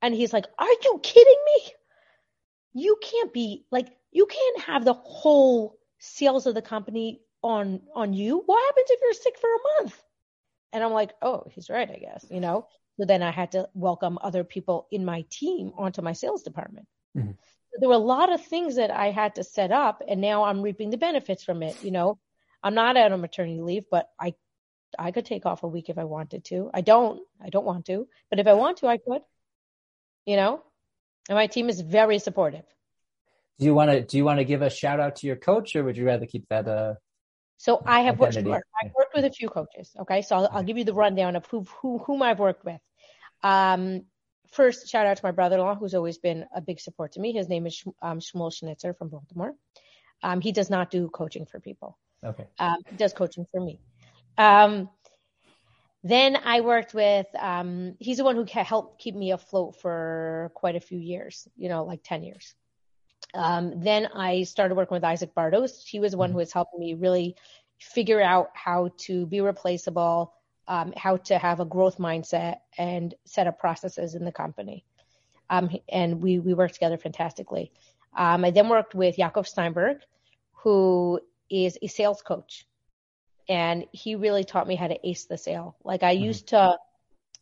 [0.02, 1.72] And he's like, "Are you kidding me?
[2.74, 8.12] You can't be like you can't have the whole sales of the company on on
[8.12, 8.42] you.
[8.46, 10.02] What happens if you're sick for a month?"
[10.72, 12.66] And I'm like, "Oh, he's right, I guess." You know.
[12.98, 16.86] So then I had to welcome other people in my team onto my sales department.
[17.16, 17.36] Mhm.
[17.80, 20.62] There were a lot of things that I had to set up, and now I'm
[20.62, 21.82] reaping the benefits from it.
[21.84, 22.18] You know,
[22.62, 24.34] I'm not out on maternity leave, but I
[24.98, 26.70] I could take off a week if I wanted to.
[26.74, 27.20] I don't.
[27.40, 29.22] I don't want to, but if I want to, I could.
[30.26, 30.62] You know,
[31.28, 32.64] and my team is very supportive.
[33.58, 34.02] Do you want to?
[34.02, 36.26] Do you want to give a shout out to your coach, or would you rather
[36.26, 36.66] keep that?
[36.68, 36.94] Uh,
[37.58, 38.36] So I have worked.
[38.36, 38.62] Identity.
[38.82, 39.90] I've worked with a few coaches.
[40.02, 42.80] Okay, so I'll, I'll give you the rundown of who, who whom I've worked with.
[43.42, 44.04] Um,
[44.52, 47.32] first, shout out to my brother-in-law, who's always been a big support to me.
[47.32, 49.54] His name is um, Shmuel Schnitzer from Baltimore.
[50.22, 51.98] Um, he does not do coaching for people.
[52.24, 52.46] okay.
[52.58, 53.80] Um, he does coaching for me.
[54.36, 54.88] Um,
[56.04, 57.26] then I worked with.
[57.38, 61.48] Um, he's the one who helped keep me afloat for quite a few years.
[61.56, 62.54] You know, like ten years.
[63.34, 65.84] Um, then I started working with Isaac Bardos.
[65.86, 67.36] He was the one who was helping me really
[67.78, 70.34] figure out how to be replaceable,
[70.66, 74.84] um, how to have a growth mindset, and set up processes in the company.
[75.50, 77.72] Um, and we we worked together fantastically.
[78.16, 79.98] Um, I then worked with Jakob Steinberg,
[80.52, 82.66] who is a sales coach,
[83.48, 85.76] and he really taught me how to ace the sale.
[85.84, 86.24] Like I mm-hmm.
[86.24, 86.76] used to,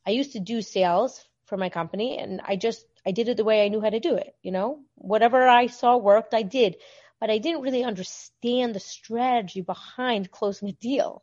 [0.06, 3.44] I used to do sales for my company, and I just I did it the
[3.44, 4.34] way I knew how to do it.
[4.42, 6.76] You know, whatever I saw worked, I did,
[7.20, 11.22] but I didn't really understand the strategy behind closing a deal.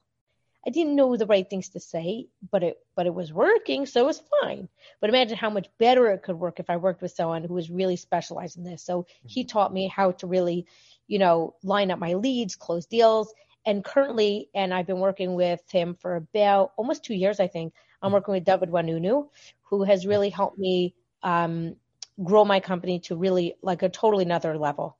[0.65, 4.02] I didn't know the right things to say, but it but it was working, so
[4.02, 4.69] it was fine.
[5.02, 7.69] But imagine how much better it could work if I worked with someone who was
[7.69, 8.84] really specialized in this.
[8.84, 9.48] So he mm-hmm.
[9.48, 10.65] taught me how to really,
[11.08, 13.34] you know, line up my leads, close deals.
[13.65, 17.73] And currently, and I've been working with him for about almost two years, I think.
[18.02, 19.30] I'm working with David Wanunu,
[19.63, 21.78] who has really helped me um,
[22.21, 24.97] grow my company to really like a totally another level.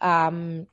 [0.00, 0.66] Um,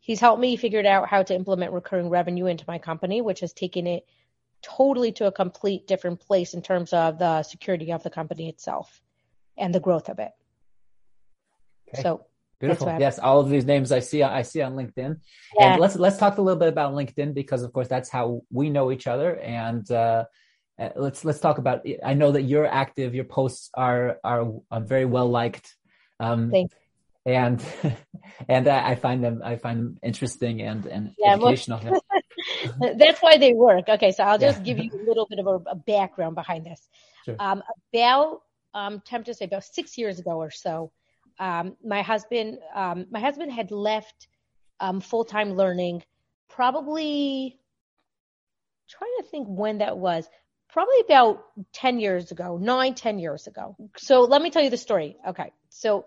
[0.00, 3.52] he's helped me figure out how to implement recurring revenue into my company, which has
[3.52, 4.06] taken it
[4.62, 9.02] totally to a complete different place in terms of the security of the company itself
[9.56, 10.32] and the growth of it.
[11.88, 12.02] Okay.
[12.02, 12.24] So
[12.60, 12.96] Beautiful.
[12.98, 15.20] Yes, all of these names I see I see on LinkedIn.
[15.58, 15.72] Yeah.
[15.72, 18.68] And let's let's talk a little bit about LinkedIn because of course that's how we
[18.68, 19.36] know each other.
[19.38, 20.24] And uh,
[20.78, 21.86] uh, let's let's talk about.
[22.04, 23.14] I know that you're active.
[23.14, 25.74] Your posts are are, are very well liked.
[26.18, 26.72] Um, Thank
[27.28, 27.64] and
[28.48, 31.80] and I find them I find them interesting and and Yeah, educational.
[31.82, 31.98] Yeah.
[32.96, 33.88] That's why they work.
[33.88, 34.64] Okay, so I'll just Yeah.
[34.64, 36.80] give you a little bit of a, a background behind this.
[37.24, 37.36] Sure.
[37.38, 38.40] Um, about
[38.74, 40.92] I'm tempted to say about six years ago or so,
[41.38, 44.28] um, my husband, um, my husband had left
[44.80, 46.02] um, full-time learning
[46.48, 47.58] probably
[48.88, 50.28] trying to think when that was
[50.70, 53.76] probably about 10 years ago, nine, 10 years ago.
[53.96, 55.16] So let me tell you the story.
[55.26, 55.52] Okay.
[55.70, 56.06] So,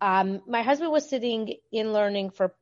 [0.00, 2.54] um, my husband was sitting in learning for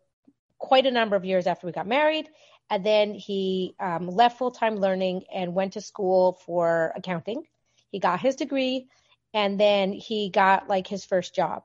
[0.58, 2.28] quite a number of years after we got married.
[2.70, 7.44] And then he um, left full time learning and went to school for accounting.
[7.92, 8.88] He got his degree
[9.34, 11.62] and then he got like his first job.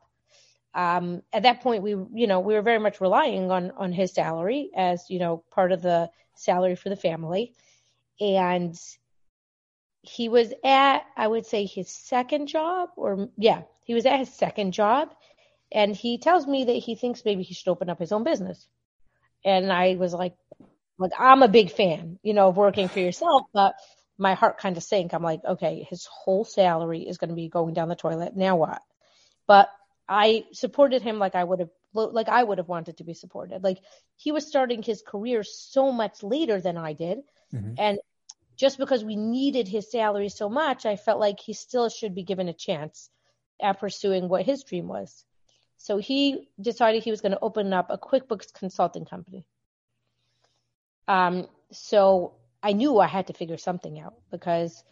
[0.73, 4.13] Um, at that point, we, you know, we were very much relying on, on his
[4.13, 7.53] salary as, you know, part of the salary for the family.
[8.19, 8.75] And
[10.01, 14.33] he was at, I would say his second job or yeah, he was at his
[14.33, 15.13] second job.
[15.71, 18.67] And he tells me that he thinks maybe he should open up his own business.
[19.43, 20.35] And I was like,
[20.97, 23.75] like I'm a big fan, you know, of working for yourself, but
[24.17, 25.13] my heart kind of sank.
[25.13, 28.35] I'm like, okay, his whole salary is going to be going down the toilet.
[28.35, 28.81] Now what?
[29.47, 29.69] But
[30.11, 33.63] I supported him like I would have like I would have wanted to be supported.
[33.63, 33.77] Like
[34.17, 37.19] he was starting his career so much later than I did.
[37.53, 37.75] Mm-hmm.
[37.77, 37.99] And
[38.57, 42.23] just because we needed his salary so much, I felt like he still should be
[42.23, 43.09] given a chance
[43.61, 45.23] at pursuing what his dream was.
[45.77, 49.45] So he decided he was going to open up a QuickBooks consulting company.
[51.07, 54.83] Um, so I knew I had to figure something out because,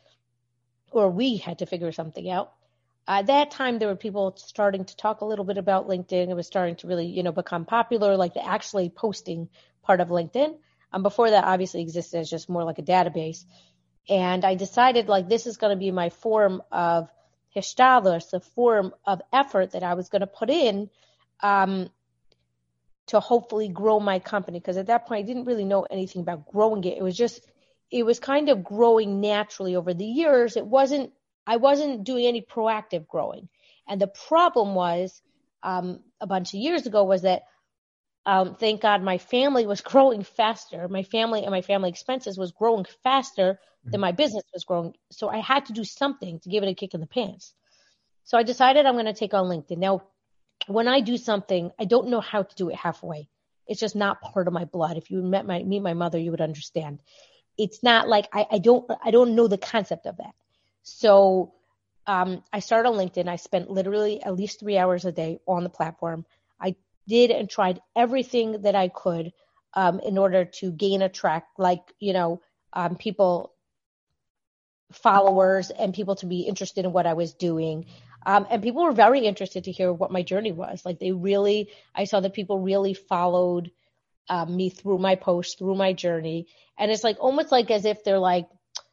[0.91, 2.53] or we had to figure something out.
[3.09, 6.29] At that time, there were people starting to talk a little bit about LinkedIn.
[6.29, 9.49] It was starting to really, you know, become popular, like the actually posting
[9.81, 10.55] part of LinkedIn.
[10.93, 13.45] Um, before that, obviously existed as just more like a database.
[14.07, 17.09] And I decided like this is going to be my form of
[17.55, 20.91] hishtadlus, the form of effort that I was going to put in
[21.41, 21.89] um,
[23.07, 24.59] to hopefully grow my company.
[24.59, 26.99] Because at that point, I didn't really know anything about growing it.
[26.99, 27.43] It was just,
[27.89, 30.57] it was kind of growing naturally over the years.
[30.57, 31.11] It wasn't,
[31.49, 33.49] I wasn't doing any proactive growing.
[33.87, 35.19] And the problem was,
[35.63, 37.43] um, a bunch of years ago was that,
[38.25, 40.87] um, thank God my family was growing faster.
[40.87, 43.59] My family and my family expenses was growing faster
[43.91, 44.93] than my business was growing.
[45.11, 47.55] So I had to do something to give it a kick in the pants.
[48.25, 49.79] So I decided I'm going to take on LinkedIn.
[49.79, 50.03] Now,
[50.67, 53.27] when I do something, I don't know how to do it halfway.
[53.65, 54.97] It's just not part of my blood.
[54.97, 56.99] If you met my meet my mother, you would understand.
[57.57, 60.35] It's not like I, I don't I don't know the concept of that.
[60.83, 61.53] So
[62.07, 63.27] um, I started on LinkedIn.
[63.27, 66.25] I spent literally at least three hours a day on the platform.
[66.59, 66.75] I
[67.07, 69.33] did and tried everything that I could
[69.73, 72.41] um, in order to gain a track, like you know,
[72.73, 73.53] um, people
[74.91, 77.85] followers and people to be interested in what I was doing.
[78.25, 80.83] Um, and people were very interested to hear what my journey was.
[80.85, 83.71] Like they really, I saw that people really followed
[84.27, 86.47] um, me through my post, through my journey.
[86.77, 88.47] And it's like almost like as if they're like,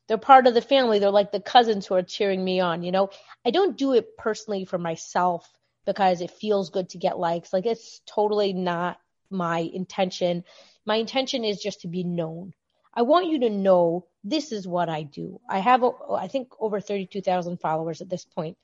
[0.09, 0.99] they're part of the family.
[0.99, 2.83] They're like the cousins who are cheering me on.
[2.83, 3.11] You know,
[3.45, 5.49] I don't do it personally for myself
[5.85, 7.53] because it feels good to get likes.
[7.53, 8.99] Like it's totally not
[9.31, 10.45] my intention.
[10.85, 12.53] My intention is just to be known.
[12.95, 15.40] I want you to know this is what I do.
[15.49, 18.57] I have, I think, over 32,000 followers at this point.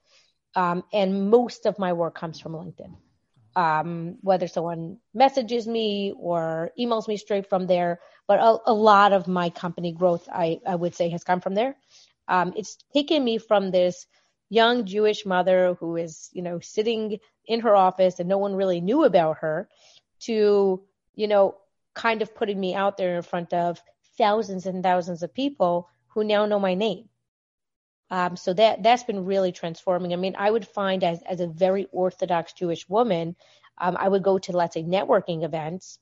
[0.55, 2.95] Um, and most of my work comes from LinkedIn.
[3.55, 9.13] Um, whether someone messages me or emails me straight from there, but a, a lot
[9.13, 11.77] of my company growth, I, I, would say, has come from there.
[12.29, 14.07] Um, it's taken me from this
[14.49, 18.81] young Jewish mother who is, you know, sitting in her office and no one really
[18.81, 19.69] knew about her
[20.21, 20.83] to,
[21.15, 21.57] you know,
[21.95, 23.83] kind of putting me out there in front of
[24.17, 27.09] thousands and thousands of people who now know my name.
[28.13, 30.13] Um, so that that's been really transforming.
[30.13, 33.35] I mean, I would find as as a very Orthodox Jewish woman,
[33.79, 35.99] um, I would go to let's say networking events,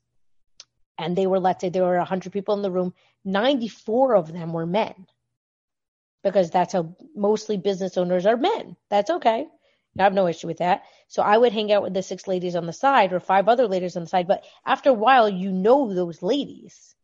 [0.99, 2.95] and they were let's say there were hundred people in the room,
[3.25, 5.07] ninety four of them were men,
[6.25, 8.77] because that's how mostly business owners are men.
[8.89, 9.47] That's okay.
[9.97, 10.83] I have no issue with that.
[11.07, 13.69] So I would hang out with the six ladies on the side or five other
[13.69, 14.27] ladies on the side.
[14.27, 16.95] But after a while, you know those ladies.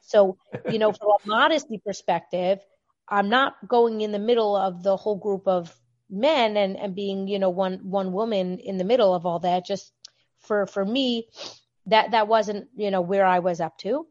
[0.00, 0.36] So,
[0.68, 2.60] you know, from a modesty perspective,
[3.08, 5.74] I'm not going in the middle of the whole group of
[6.08, 9.66] men and, and being, you know, one, one woman in the middle of all that.
[9.66, 9.92] Just
[10.40, 11.28] for, for me,
[11.86, 14.06] that, that wasn't, you know, where I was up to.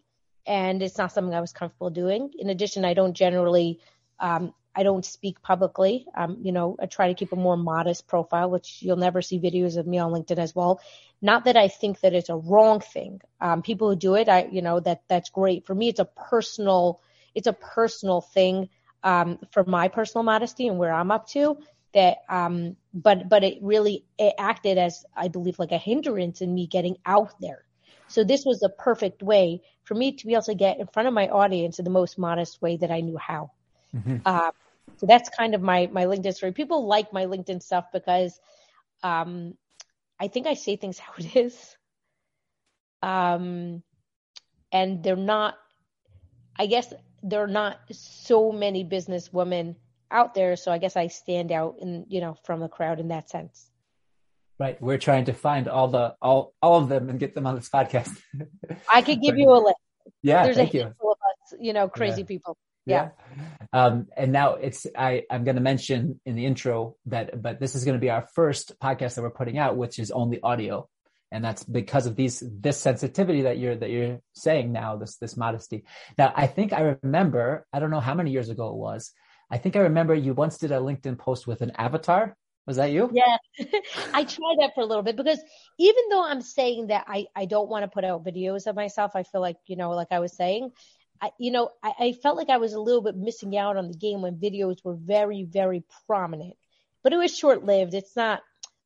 [0.45, 2.31] And it's not something I was comfortable doing.
[2.37, 3.79] In addition, I don't generally,
[4.19, 6.07] um, I don't speak publicly.
[6.15, 9.39] Um, you know, I try to keep a more modest profile, which you'll never see
[9.39, 10.79] videos of me on LinkedIn as well.
[11.21, 13.21] Not that I think that it's a wrong thing.
[13.39, 15.65] Um, people who do it, I, you know, that that's great.
[15.65, 17.01] For me, it's a personal,
[17.35, 18.69] it's a personal thing,
[19.03, 21.57] um, for my personal modesty and where I'm up to
[21.93, 26.53] that, um, but, but it really, it acted as, I believe, like a hindrance in
[26.53, 27.65] me getting out there.
[28.07, 31.07] So this was a perfect way for me to be able to get in front
[31.07, 33.51] of my audience in the most modest way that I knew how.
[33.95, 34.17] Mm-hmm.
[34.25, 34.51] Uh,
[34.97, 36.51] So that's kind of my my LinkedIn story.
[36.51, 38.39] People like my LinkedIn stuff because
[39.03, 39.57] um,
[40.19, 41.77] I think I say things how it is.
[43.01, 43.81] Um,
[44.71, 45.55] and they're not.
[46.59, 49.75] I guess there are not so many business women
[50.09, 53.09] out there, so I guess I stand out in you know from the crowd in
[53.09, 53.69] that sense.
[54.59, 54.79] Right.
[54.79, 57.69] We're trying to find all the all all of them and get them on this
[57.69, 58.15] podcast.
[58.91, 59.75] I could give you a list.
[60.21, 60.83] Yeah, There's thank a you.
[60.83, 62.27] of us, you know, crazy Yeah.
[62.27, 62.57] people.
[62.85, 63.09] Yeah.
[63.73, 67.73] Um, and now it's I I'm going to mention in the intro that but this
[67.75, 70.87] is going to be our first podcast that we're putting out, which is only audio,
[71.31, 75.37] and that's because of these this sensitivity that you're that you're saying now this this
[75.37, 75.85] modesty.
[76.17, 79.11] Now I think I remember I don't know how many years ago it was.
[79.49, 82.37] I think I remember you once did a LinkedIn post with an avatar.
[82.67, 83.09] Was that you?
[83.11, 83.37] Yeah.
[84.13, 85.39] I tried that for a little bit because
[85.79, 89.11] even though I'm saying that I, I don't want to put out videos of myself,
[89.15, 90.71] I feel like, you know, like I was saying,
[91.21, 93.87] I, you know, I, I felt like I was a little bit missing out on
[93.87, 96.53] the game when videos were very, very prominent,
[97.03, 97.93] but it was short lived.
[97.93, 98.41] It's not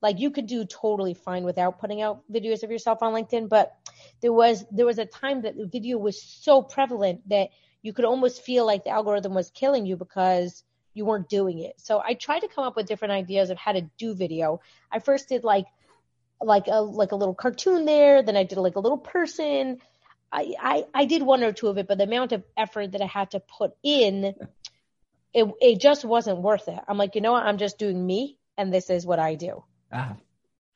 [0.05, 3.75] like you could do totally fine without putting out videos of yourself on LinkedIn, but
[4.21, 7.49] there was, there was a time that the video was so prevalent that
[7.81, 10.63] you could almost feel like the algorithm was killing you because
[10.93, 11.73] you weren't doing it.
[11.81, 14.61] So I tried to come up with different ideas of how to do video.
[14.91, 15.65] I first did like
[16.39, 19.79] like a like a little cartoon there, then I did like a little person.
[20.31, 23.01] I, I I did one or two of it, but the amount of effort that
[23.01, 24.35] I had to put in,
[25.33, 26.79] it it just wasn't worth it.
[26.87, 27.43] I'm like, you know what?
[27.43, 29.63] I'm just doing me, and this is what I do.
[29.91, 30.15] Ah,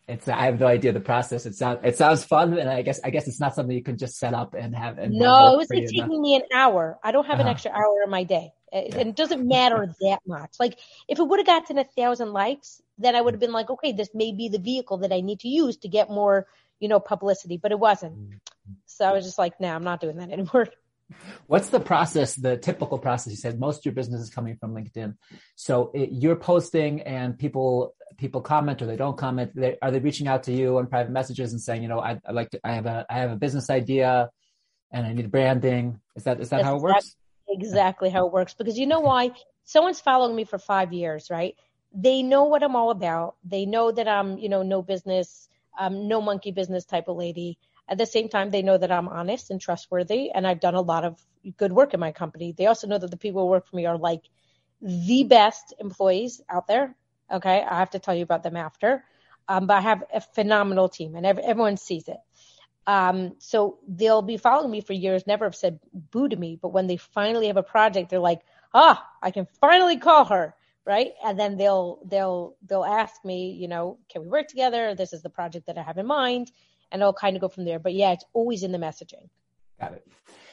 [0.07, 1.45] it's I have no idea the process.
[1.45, 3.97] It sounds it sounds fun, and I guess I guess it's not something you can
[3.97, 4.97] just set up and have.
[4.97, 6.01] And No, it was like no?
[6.01, 6.99] taking me an hour.
[7.03, 7.51] I don't have an Uh-huh.
[7.51, 8.51] extra hour in my day.
[8.71, 10.55] It, and it doesn't matter that much.
[10.59, 13.69] Like if it would have gotten a thousand likes, then I would have been like,
[13.69, 16.47] okay, this may be the vehicle that I need to use to get more,
[16.79, 17.57] you know, publicity.
[17.57, 18.17] But it wasn't.
[18.85, 20.67] So I was just like, nah, I'm not doing that anymore.
[21.47, 23.31] What's the process, the typical process?
[23.31, 25.15] You said most of your business is coming from LinkedIn.
[25.55, 29.51] So it, you're posting and people, people comment or they don't comment.
[29.55, 32.19] They, are they reaching out to you on private messages and saying, you know, I,
[32.25, 34.29] I like to, I have a, I have a business idea
[34.91, 35.99] and I need branding.
[36.15, 37.15] Is that, is that That's how it works?
[37.49, 38.53] exactly how it works.
[38.53, 39.31] Because you know why?
[39.63, 41.55] Someone's following me for five years right?
[41.91, 43.35] They know what i'm all about.
[43.43, 45.47] They know that i'm you know no business
[45.79, 47.57] um, no monkey business type of lady.
[47.87, 50.81] At the same time they know that i'm honest and trustworthy and i've done a
[50.81, 51.19] lot of
[51.57, 52.53] good work in my company.
[52.55, 54.21] They also know that the people who work for me are like
[54.81, 56.95] the best employees out there
[57.31, 59.03] okay i have to tell you about them after
[59.47, 62.17] um, but i have a phenomenal team and ev- everyone sees it
[62.89, 66.69] um, so they'll be following me for years, never have said boo to me, but
[66.69, 68.41] when they finally have a project, they're like,
[68.73, 71.11] ah, I can finally call her, right?
[71.23, 74.95] And then they'll they'll they'll ask me, you know, can we work together?
[74.95, 76.51] This is the project that I have in mind,
[76.91, 77.77] and I'll kind of go from there.
[77.77, 79.29] But yeah, it's always in the messaging.
[79.79, 80.07] Got it.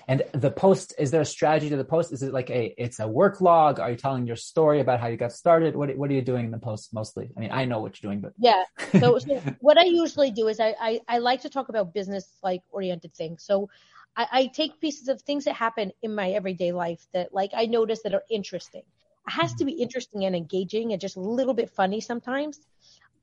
[0.08, 2.12] And the post, is there a strategy to the post?
[2.12, 3.80] Is it like a, it's a work log?
[3.80, 5.74] Are you telling your story about how you got started?
[5.74, 7.28] What, what are you doing in the post mostly?
[7.36, 8.62] I mean, I know what you're doing, but Yeah.
[9.00, 12.28] So, so what I usually do is I, I, I like to talk about business
[12.42, 13.42] like oriented things.
[13.42, 13.68] So
[14.16, 17.66] I, I take pieces of things that happen in my everyday life that like I
[17.66, 18.82] notice that are interesting.
[19.26, 22.60] It has to be interesting and engaging and just a little bit funny sometimes.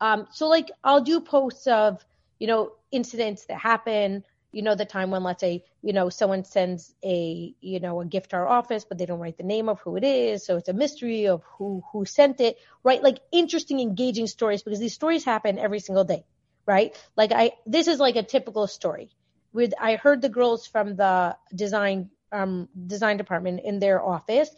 [0.01, 2.05] Um, so like I'll do posts of,
[2.39, 6.45] you know, incidents that happen, you know, the time when let's say, you know, someone
[6.45, 9.67] sends a, you know, a gift to our office, but they don't write the name
[9.67, 10.45] of who it is.
[10.45, 13.01] So it's a mystery of who, who sent it, right?
[13.01, 16.23] Like interesting, engaging stories because these stories happen every single day,
[16.67, 16.95] right?
[17.17, 19.09] Like I, this is like a typical story
[19.51, 24.49] with, I heard the girls from the design, um, design department in their office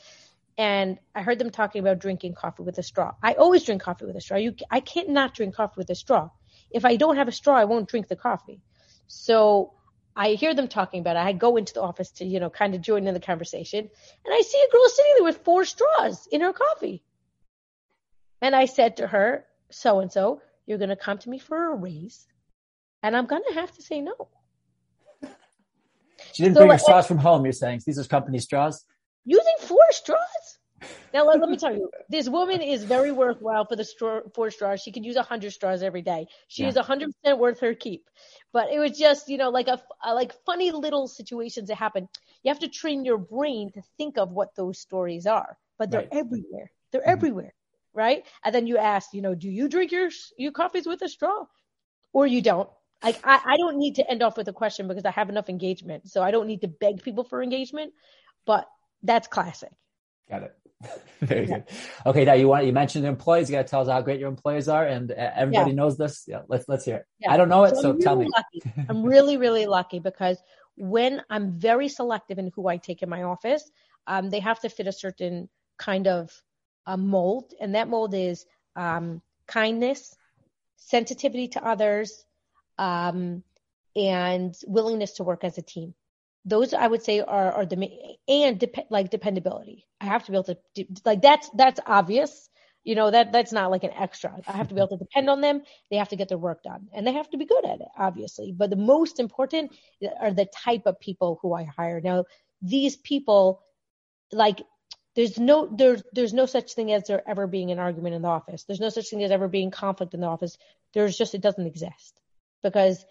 [0.58, 3.14] and I heard them talking about drinking coffee with a straw.
[3.24, 4.38] I always drink coffee with a straw.
[4.38, 6.30] You, I can't not drink coffee with a straw.
[6.70, 8.62] If I don't have a straw, I won't drink the coffee.
[9.08, 9.75] So
[10.16, 11.20] I hear them talking about it.
[11.20, 14.34] I go into the office to, you know, kind of join in the conversation and
[14.34, 17.04] I see a girl sitting there with four straws in her coffee.
[18.42, 21.72] And I said to her, so and so, you're going to come to me for
[21.72, 22.26] a raise
[23.04, 24.30] and I'm going to have to say no.
[26.34, 27.44] she didn't So, bring her straws from home.
[27.44, 28.86] You're saying these are company straws.
[29.26, 30.20] Using four straws.
[31.14, 34.52] Now let, let me tell you, this woman is very worthwhile for the straw, four
[34.52, 34.82] straws.
[34.82, 36.28] She could use a hundred straws every day.
[36.48, 36.70] She Yeah.
[36.70, 38.10] is a hundred percent worth her keep.
[38.52, 42.10] But it was just, you know, like a, a like funny little situations that happen.
[42.44, 46.06] You have to train your brain to think of what those stories are, but they're
[46.06, 46.12] Right.
[46.12, 46.72] everywhere.
[46.92, 47.08] They're Mhm.
[47.08, 47.54] everywhere,
[47.94, 48.24] right?
[48.44, 51.46] And then you ask, you know, do you drink your your coffees with a straw,
[52.14, 52.70] or you don't?
[53.04, 55.50] Like I, I don't need to end off with a question because I have enough
[55.50, 57.94] engagement, so I don't need to beg people for engagement.
[58.46, 58.68] But
[59.04, 59.72] that's classic.
[60.30, 60.56] Got it.
[61.22, 61.64] Very good.
[62.06, 63.50] Okay, now you want you mentioned employees.
[63.50, 66.26] You got to tell us how great your employees are, and everybody knows this.
[66.28, 67.06] Yeah, let's let's hear it.
[67.20, 67.34] Yeah.
[67.34, 68.30] I don't know it, So so I'm tell me.
[68.36, 68.72] lucky.
[68.90, 70.38] I'm really, really lucky because
[70.76, 73.70] when I'm very selective in who I take in my office,
[74.08, 76.32] um, they have to fit a certain kind of
[76.86, 80.16] a mold, and that mold is um, kindness,
[80.76, 82.26] sensitivity to others,
[82.78, 83.42] um,
[83.96, 85.96] and willingness to work as a team.
[86.46, 87.90] Those I would say are are the
[88.28, 89.86] and dep- like dependability.
[90.00, 90.58] I have to be able to
[91.04, 92.50] like that's that's obvious.
[92.84, 94.40] You know that that's not like an extra.
[94.48, 95.64] I have to be able to depend on them.
[95.90, 97.88] They have to get their work done, and they have to be good at it,
[97.98, 98.52] obviously.
[98.52, 99.72] But the most important
[100.22, 102.00] are the type of people who I hire.
[102.00, 102.26] Now,
[102.62, 103.64] these people,
[104.32, 104.62] like
[105.16, 108.28] there's no there's there's no such thing as there ever being an argument in the
[108.28, 108.66] office.
[108.66, 110.58] There's no such thing as ever being conflict in the office.
[110.94, 112.14] There's just it doesn't exist
[112.62, 113.04] because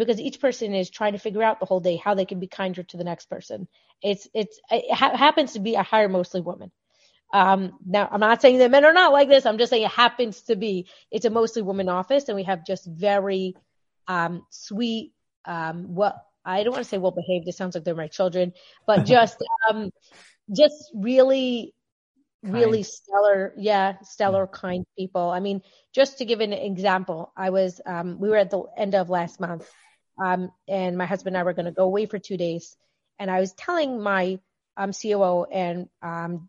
[0.00, 2.46] because each person is trying to figure out the whole day how they can be
[2.46, 3.68] kinder to the next person.
[4.02, 6.72] It's it's it ha- happens to be I hire mostly women.
[7.32, 9.46] Um, now I'm not saying that men are not like this.
[9.46, 10.88] I'm just saying it happens to be.
[11.10, 13.54] It's a mostly woman office, and we have just very
[14.08, 15.12] um, sweet.
[15.44, 17.46] Um, what I don't want to say well behaved.
[17.46, 18.52] It sounds like they're my children,
[18.86, 19.36] but just
[19.70, 19.90] um,
[20.50, 21.74] just really
[22.42, 24.52] really stellar yeah stellar mm.
[24.52, 25.60] kind people i mean
[25.92, 29.40] just to give an example i was um we were at the end of last
[29.40, 29.70] month
[30.22, 32.76] um and my husband and i were going to go away for two days.
[33.18, 34.38] And i was telling my
[34.76, 36.48] um coo and um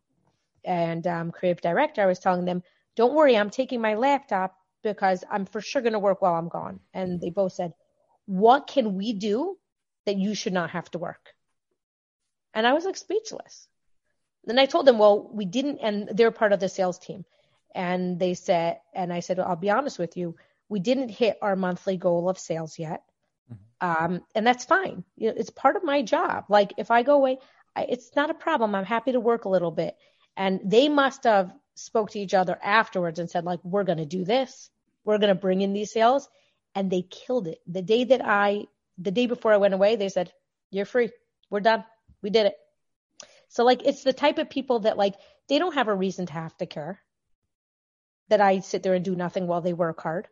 [0.64, 2.64] and um creative director i was telling them
[2.96, 6.50] don't worry i'm taking my laptop because i'm for sure going to work while i'm
[6.50, 6.80] gone.
[6.94, 7.74] And they both said
[8.26, 9.58] what can we do
[10.06, 11.34] that you should not have to work?
[12.54, 13.68] And i was like speechless.
[14.46, 17.26] Then I told them, well, we didn't, and they're part of the sales team.
[17.76, 20.36] And they said, and I said, well, I'll be honest with you,
[20.68, 23.04] we didn't hit our monthly goal of sales yet.
[23.52, 24.06] Mm-hmm.
[24.06, 25.04] Um, and that's fine.
[25.16, 26.46] You know, it's part of my job.
[26.50, 27.38] Like if I go away,
[27.76, 28.76] I, it's not a problem.
[28.76, 29.96] I'm happy to work a little bit.
[30.38, 34.06] And they must have spoke to each other afterwards and said, like, we're going to
[34.06, 34.70] do this.
[35.04, 36.30] We're going to bring in these sales.
[36.76, 37.60] And they killed it.
[37.68, 38.66] The day that I,
[38.98, 40.32] the day before I went away, they said,
[40.70, 41.10] you're free.
[41.50, 41.84] We're done.
[42.22, 42.56] We did it.
[43.50, 45.16] So like it's the type of people that like
[45.50, 47.02] they don't have a reason to have to care.
[48.30, 50.30] That I sit there and do nothing while they work hard.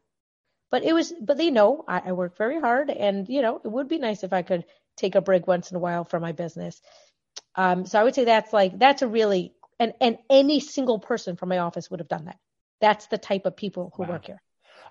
[0.71, 3.67] But it was but they know I, I work very hard and you know, it
[3.67, 4.65] would be nice if I could
[4.97, 6.81] take a break once in a while for my business.
[7.55, 11.35] Um, so I would say that's like that's a really and and any single person
[11.35, 12.37] from my office would have done that.
[12.81, 14.09] That's the type of people who wow.
[14.09, 14.41] work here.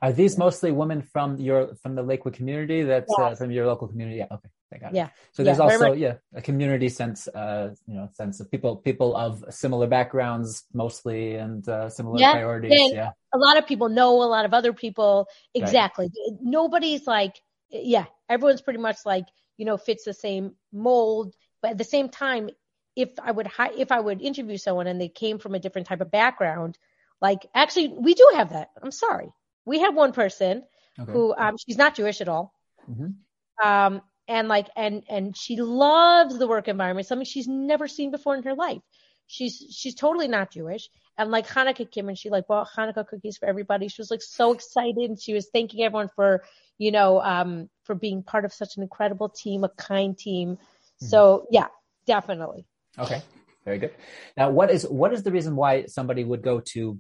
[0.01, 2.83] Are these mostly women from your from the Lakewood community?
[2.83, 3.33] That's uh, yes.
[3.33, 4.19] uh, from your local community.
[4.19, 4.27] Yeah.
[4.31, 4.49] Okay.
[4.77, 4.97] Got it.
[4.97, 5.09] Yeah.
[5.33, 9.17] So there's yeah, also yeah a community sense, uh, you know, sense of people people
[9.17, 12.33] of similar backgrounds mostly and uh, similar yeah.
[12.33, 12.73] priorities.
[12.73, 13.11] And yeah.
[13.35, 15.27] A lot of people know a lot of other people.
[15.55, 16.07] Exactly.
[16.07, 16.39] Right.
[16.43, 17.41] Nobody's like
[17.71, 18.05] yeah.
[18.29, 19.25] Everyone's pretty much like
[19.57, 22.51] you know fits the same mold, but at the same time,
[22.95, 25.87] if I would hi- if I would interview someone and they came from a different
[25.87, 26.77] type of background,
[27.23, 28.69] like actually we do have that.
[28.83, 29.33] I'm sorry,
[29.65, 30.63] we have one person
[31.01, 31.11] okay.
[31.11, 32.53] who um she's not Jewish at all.
[32.89, 33.67] Mm-hmm.
[33.67, 38.37] Um, and like and and she loves the work environment something she's never seen before
[38.37, 38.83] in her life.
[39.27, 40.89] She's she's totally not jewish.
[41.17, 43.89] And like hanukkah came and she like bought hanukkah cookies for everybody.
[43.89, 45.11] She was like so excited.
[45.11, 46.45] And she was thanking everyone for
[46.77, 50.57] you know um for being part of such an incredible team a kind team.
[50.57, 51.07] Mm-hmm.
[51.07, 51.67] so yeah
[52.07, 52.67] definitely.
[52.99, 53.23] Okay.
[53.65, 53.95] Very good.
[54.37, 56.99] Now what is what is the reason why somebody would go to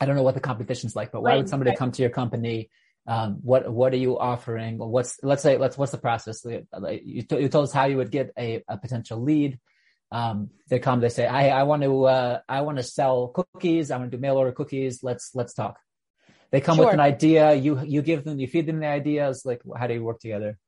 [0.00, 1.78] i don't know what the competition's like but why right, would somebody right.
[1.78, 2.68] come to your company
[3.06, 4.78] um, what what are you offering?
[4.78, 6.44] What's let's say let's what's the process?
[6.44, 9.58] You, t- you told us how you would get a, a potential lead.
[10.10, 13.90] Um, they come they say i i want to uh, i want to sell cookies.
[13.90, 15.02] I want to do mail order cookies.
[15.02, 15.78] Let's let's talk.
[16.50, 16.86] They come sure.
[16.86, 17.54] with an idea.
[17.54, 19.42] You you give them you feed them the ideas.
[19.44, 20.58] Like how do you work together?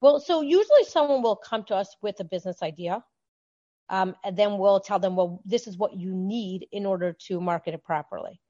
[0.00, 3.04] Well so usually someone will come to us with a business idea
[3.88, 7.40] um, and then we'll tell them well this is what you need in order to
[7.40, 8.40] market it properly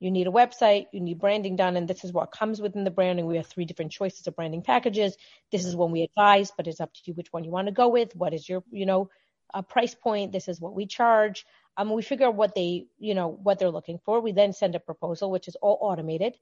[0.00, 2.90] you need a website, you need branding done, and this is what comes within the
[2.90, 3.26] branding.
[3.26, 5.16] We have three different choices of branding packages.
[5.50, 7.72] This is one we advise, but it's up to you which one you want to
[7.72, 8.14] go with.
[8.14, 9.10] What is your, you know,
[9.52, 10.30] a price point?
[10.32, 11.44] This is what we charge.
[11.76, 14.20] Um, we figure out what they, you know, what they're looking for.
[14.20, 16.34] We then send a proposal, which is all automated.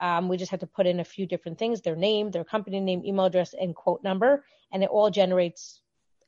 [0.00, 2.80] Um, we just have to put in a few different things: their name, their company
[2.80, 5.80] name, email address, and quote number, and it all generates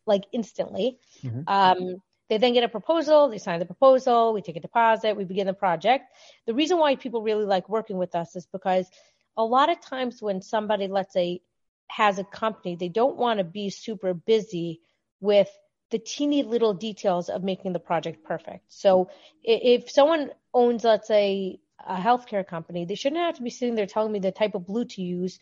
[0.07, 0.99] like instantly.
[1.23, 1.43] Mm-hmm.
[1.47, 2.03] Um,
[2.33, 5.47] they then get a proposal, they sign the proposal, we take a deposit, we begin
[5.47, 6.07] the project.
[6.47, 8.89] The reason why people really like working with us is because
[9.37, 11.43] a lot of times when somebody, let's say,
[11.89, 14.81] has a company, they don't want to be super busy
[15.21, 15.51] with
[15.91, 18.65] the teeny little details of making the project perfect.
[18.69, 19.11] So
[19.45, 23.85] if someone owns, let's say, a healthcare company, they shouldn't have to be sitting there
[23.85, 25.39] telling me the type of blue to use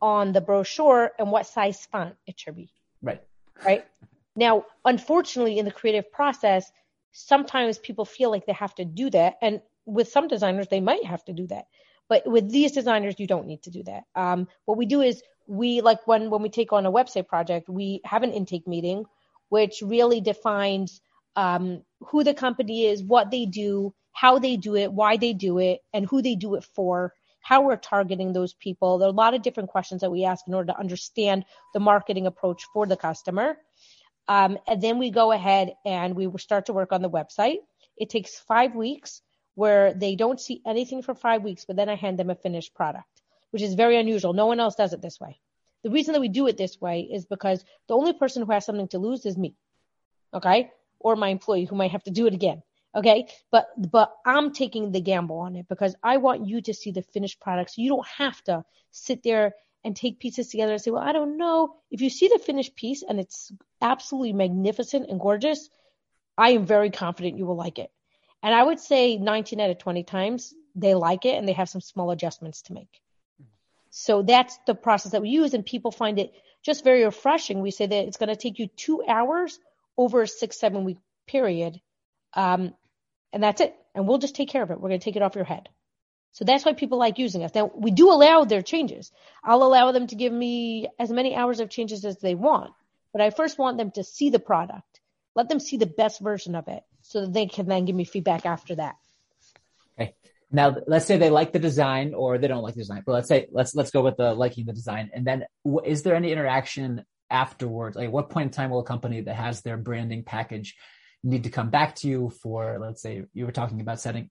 [0.00, 2.72] on the brochure and what size font it should be.
[3.02, 3.22] Right.
[3.66, 3.84] Right.
[4.34, 6.70] Now, unfortunately, in the creative process,
[7.12, 9.36] sometimes people feel like they have to do that.
[9.42, 11.66] And with some designers, they might have to do that.
[12.08, 14.04] But with these designers, you don't need to do that.
[14.14, 17.68] Um, what we do is we like when when we take on a website project,
[17.68, 19.04] we have an intake meeting,
[19.48, 21.00] which really defines
[21.36, 25.58] um, who the company is, what they do, how they do it, why they do
[25.58, 28.98] it, and who they do it for, how we're targeting those people.
[28.98, 31.80] There are a lot of different questions that we ask in order to understand the
[31.80, 33.56] marketing approach for the customer.
[34.28, 37.58] Um, and then we go ahead and we start to work on the website.
[37.96, 39.20] It takes five weeks
[39.54, 42.74] where they don't see anything for five weeks, but then I hand them a finished
[42.74, 44.32] product, which is very unusual.
[44.32, 45.38] No one else does it this way.
[45.82, 48.64] The reason that we do it this way is because the only person who has
[48.64, 49.56] something to lose is me.
[50.32, 50.70] Okay.
[51.00, 52.62] Or my employee who might have to do it again.
[52.94, 53.26] Okay.
[53.50, 57.02] But, but I'm taking the gamble on it because I want you to see the
[57.02, 57.72] finished product.
[57.72, 59.54] So you don't have to sit there
[59.84, 61.76] and take pieces together and say, well, I don't know.
[61.90, 65.68] If you see the finished piece and it's absolutely magnificent and gorgeous,
[66.38, 67.90] I am very confident you will like it.
[68.42, 71.68] And I would say 19 out of 20 times they like it and they have
[71.68, 73.00] some small adjustments to make.
[73.90, 77.60] So that's the process that we use and people find it just very refreshing.
[77.60, 79.58] We say that it's going to take you two hours
[79.98, 81.80] over a six, seven week period.
[82.34, 82.74] Um,
[83.32, 83.74] and that's it.
[83.94, 84.80] And we'll just take care of it.
[84.80, 85.68] We're going to take it off your head.
[86.32, 87.54] So that's why people like using us.
[87.54, 89.12] Now we do allow their changes.
[89.44, 92.72] I'll allow them to give me as many hours of changes as they want,
[93.12, 95.00] but I first want them to see the product,
[95.34, 98.04] let them see the best version of it so that they can then give me
[98.04, 98.96] feedback after that.
[100.00, 100.14] Okay.
[100.50, 103.28] Now let's say they like the design or they don't like the design, but let's
[103.28, 105.10] say, let's, let's go with the liking the design.
[105.12, 105.44] And then
[105.84, 107.94] is there any interaction afterwards?
[107.94, 110.76] Like what point in time will a company that has their branding package
[111.22, 114.30] need to come back to you for, let's say you were talking about setting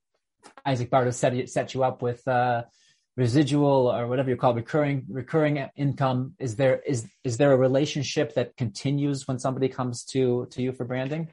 [0.65, 2.63] Isaac Bardo set set you up with uh,
[3.17, 6.33] residual or whatever you call recurring recurring income.
[6.39, 10.71] Is there is is there a relationship that continues when somebody comes to to you
[10.71, 11.29] for branding?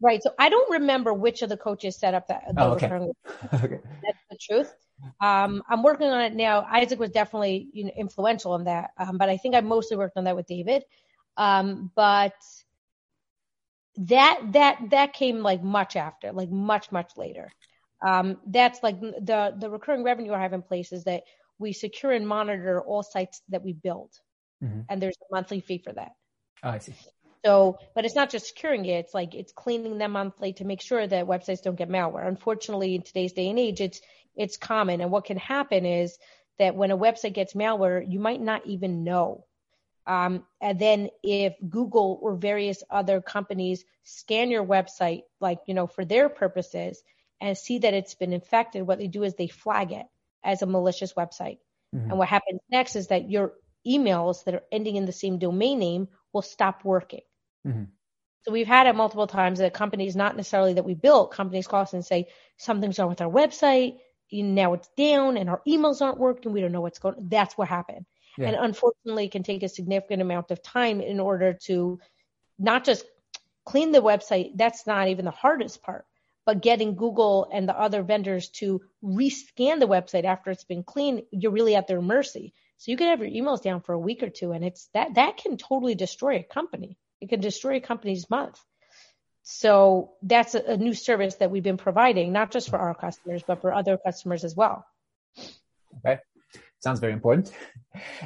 [0.00, 0.22] Right.
[0.22, 2.44] So I don't remember which of the coaches set up that.
[2.56, 2.86] Oh, okay.
[3.54, 3.80] okay.
[4.04, 4.72] That's the truth.
[5.20, 6.66] Um, I'm working on it now.
[6.70, 10.16] Isaac was definitely you know, influential in that, um, but I think I mostly worked
[10.16, 10.84] on that with David.
[11.36, 12.34] Um, but
[13.96, 17.50] that that that came like much after, like much much later.
[18.00, 21.24] Um, that's like the the recurring revenue I have in place is that
[21.58, 24.10] we secure and monitor all sites that we build,
[24.62, 24.82] mm-hmm.
[24.88, 26.12] and there's a monthly fee for that.
[26.62, 26.94] Oh, I see.
[27.44, 30.80] So, but it's not just securing it; it's like it's cleaning them monthly to make
[30.80, 32.26] sure that websites don't get malware.
[32.26, 34.00] Unfortunately, in today's day and age, it's
[34.36, 36.16] it's common, and what can happen is
[36.58, 39.44] that when a website gets malware, you might not even know.
[40.06, 45.86] Um, and then if Google or various other companies scan your website, like you know,
[45.86, 47.02] for their purposes,
[47.40, 50.06] and see that it's been infected, what they do is they flag it
[50.44, 51.58] as a malicious website.
[51.94, 52.10] Mm-hmm.
[52.10, 53.52] And what happens next is that your
[53.86, 57.22] emails that are ending in the same domain name will stop working.
[57.66, 57.84] Mm-hmm.
[58.42, 61.82] So we've had it multiple times that companies, not necessarily that we built, companies call
[61.82, 63.98] us and say something's wrong with our website.
[64.30, 66.52] Now it's down and our emails aren't working.
[66.52, 67.16] We don't know what's going.
[67.28, 68.04] That's what happened.
[68.36, 68.48] Yeah.
[68.48, 71.98] And unfortunately, it can take a significant amount of time in order to
[72.58, 73.04] not just
[73.64, 74.52] clean the website.
[74.54, 76.04] That's not even the hardest part
[76.48, 81.24] but getting Google and the other vendors to rescan the website after it's been cleaned,
[81.30, 82.54] you're really at their mercy.
[82.78, 85.16] So you can have your emails down for a week or two, and it's that
[85.16, 86.96] that can totally destroy a company.
[87.20, 88.58] It can destroy a company's month.
[89.42, 93.42] So that's a, a new service that we've been providing, not just for our customers,
[93.46, 94.86] but for other customers as well.
[95.98, 96.18] Okay
[96.80, 97.52] sounds very important.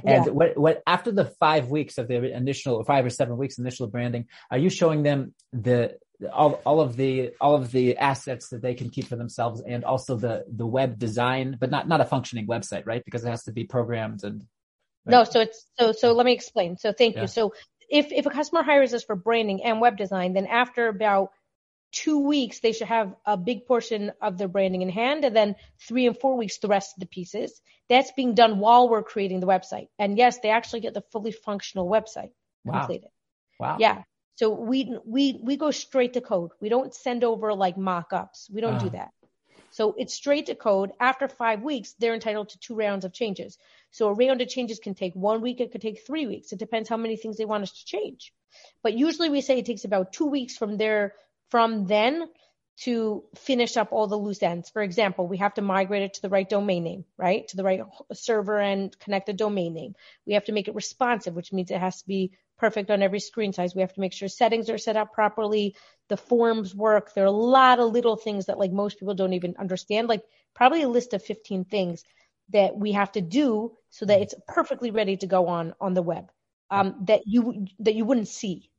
[0.04, 0.30] And yeah.
[0.30, 4.26] what, what, after the five weeks of the initial, five or seven weeks initial branding,
[4.50, 5.96] are you showing them the,
[6.32, 9.84] all, all of the, all of the assets that they can keep for themselves and
[9.84, 13.04] also the, the web design, but not, not a functioning website, right?
[13.04, 14.44] Because it has to be programmed and.
[15.04, 15.12] Right?
[15.12, 16.76] No, so it's, so, so let me explain.
[16.76, 17.22] So thank yeah.
[17.22, 17.26] you.
[17.26, 17.54] So
[17.90, 21.30] if, if a customer hires us for branding and web design, then after about
[21.92, 25.56] two weeks, they should have a big portion of their branding in hand, and then
[25.86, 27.60] three and four weeks, the rest of the pieces.
[27.88, 29.88] That's being done while we're creating the website.
[29.98, 32.30] And yes, they actually get the fully functional website
[32.64, 32.78] wow.
[32.78, 33.10] completed.
[33.60, 33.76] Wow.
[33.78, 34.02] Yeah.
[34.42, 36.50] So we we we go straight to code.
[36.60, 38.50] We don't send over like mock-ups.
[38.52, 38.96] We don't do ah.
[38.98, 39.10] that.
[39.70, 40.90] So it's straight to code.
[40.98, 43.56] After five weeks, they're entitled to two rounds of changes.
[43.92, 45.60] So a round of changes can take one week.
[45.60, 46.50] It could take three weeks.
[46.52, 48.32] It depends how many things they want us to change.
[48.82, 51.14] But usually we say it takes about two weeks from there
[51.50, 52.28] from then
[52.78, 54.70] to finish up all the loose ends.
[54.70, 57.46] For example, we have to migrate it to the right domain name, right?
[57.46, 57.82] To the right
[58.12, 59.94] server and connect the domain name.
[60.26, 62.32] We have to make it responsive, which means it has to be
[62.62, 63.74] perfect on every screen size.
[63.74, 65.74] We have to make sure settings are set up properly.
[66.08, 67.12] The forms work.
[67.12, 70.22] There are a lot of little things that like most people don't even understand, like
[70.54, 72.04] probably a list of 15 things
[72.50, 76.02] that we have to do so that it's perfectly ready to go on on the
[76.02, 76.30] web
[76.70, 78.70] um, that you that you wouldn't see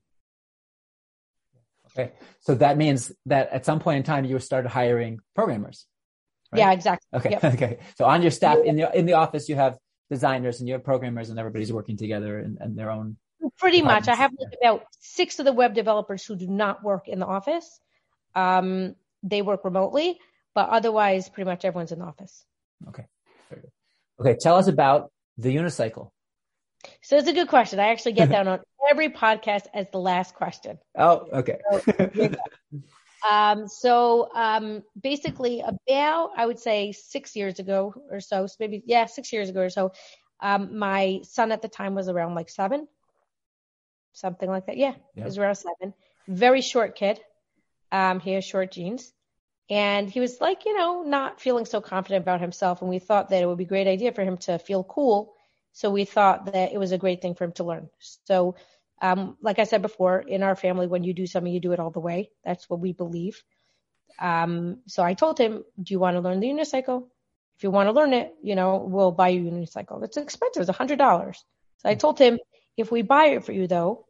[1.95, 2.11] Okay.
[2.39, 5.85] So that means that at some point in time you started hiring programmers.
[6.51, 6.59] Right?
[6.59, 7.07] Yeah, exactly.
[7.19, 7.29] Okay.
[7.31, 7.43] Yep.
[7.53, 7.77] Okay.
[7.97, 9.77] So on your staff in the in the office you have
[10.09, 13.17] designers and you have programmers and everybody's working together in, in their own
[13.59, 14.07] pretty much.
[14.07, 17.25] I have like about six of the web developers who do not work in the
[17.25, 17.79] office.
[18.35, 20.19] Um, they work remotely,
[20.53, 22.45] but otherwise, pretty much everyone's in the office.
[22.89, 23.05] Okay.
[24.19, 24.37] Okay.
[24.39, 26.11] Tell us about the unicycle.
[27.01, 27.79] So it's a good question.
[27.79, 30.77] I actually get that on every podcast as the last question.
[30.97, 31.59] Oh, okay.
[31.85, 32.35] so,
[33.29, 38.83] um, so um, basically, about I would say six years ago or so, so maybe
[38.85, 39.93] yeah, six years ago or so,
[40.41, 42.87] um, my son at the time was around like seven,
[44.13, 44.77] something like that.
[44.77, 45.93] Yeah, he was around seven.
[46.27, 47.19] Very short kid.
[47.91, 49.11] Um, he has short jeans.
[49.69, 52.81] And he was like, you know, not feeling so confident about himself.
[52.81, 55.33] And we thought that it would be a great idea for him to feel cool.
[55.71, 57.89] So we thought that it was a great thing for him to learn.
[57.99, 58.55] So,
[59.01, 61.79] um, like I said before, in our family, when you do something, you do it
[61.79, 62.29] all the way.
[62.43, 63.41] That's what we believe.
[64.19, 67.07] Um, so I told him, do you want to learn the unicycle?
[67.57, 70.03] If you want to learn it, you know, we'll buy you a unicycle.
[70.03, 70.61] It's expensive.
[70.61, 71.43] It's a hundred dollars.
[71.77, 72.39] So I told him,
[72.77, 74.05] if we buy it for you though,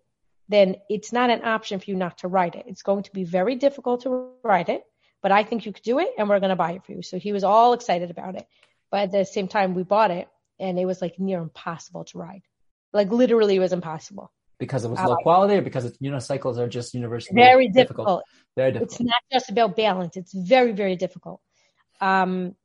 [0.49, 2.66] then it's not an option for you not to ride it.
[2.68, 4.84] It's going to be very difficult to ride it,
[5.22, 7.01] but I think you could do it and we're going to buy it for you.
[7.01, 8.45] So he was all excited about it.
[8.91, 10.28] But at the same time, we bought it
[10.59, 12.43] and it was like near impossible to ride.
[12.91, 14.32] Like literally it was impossible.
[14.59, 18.07] Because it was low quality or because it's, unicycles are just universally very difficult.
[18.07, 18.24] difficult.
[18.55, 18.91] Very difficult.
[18.91, 20.16] It's not just about balance.
[20.16, 21.41] It's very, very difficult.
[21.99, 22.55] Um,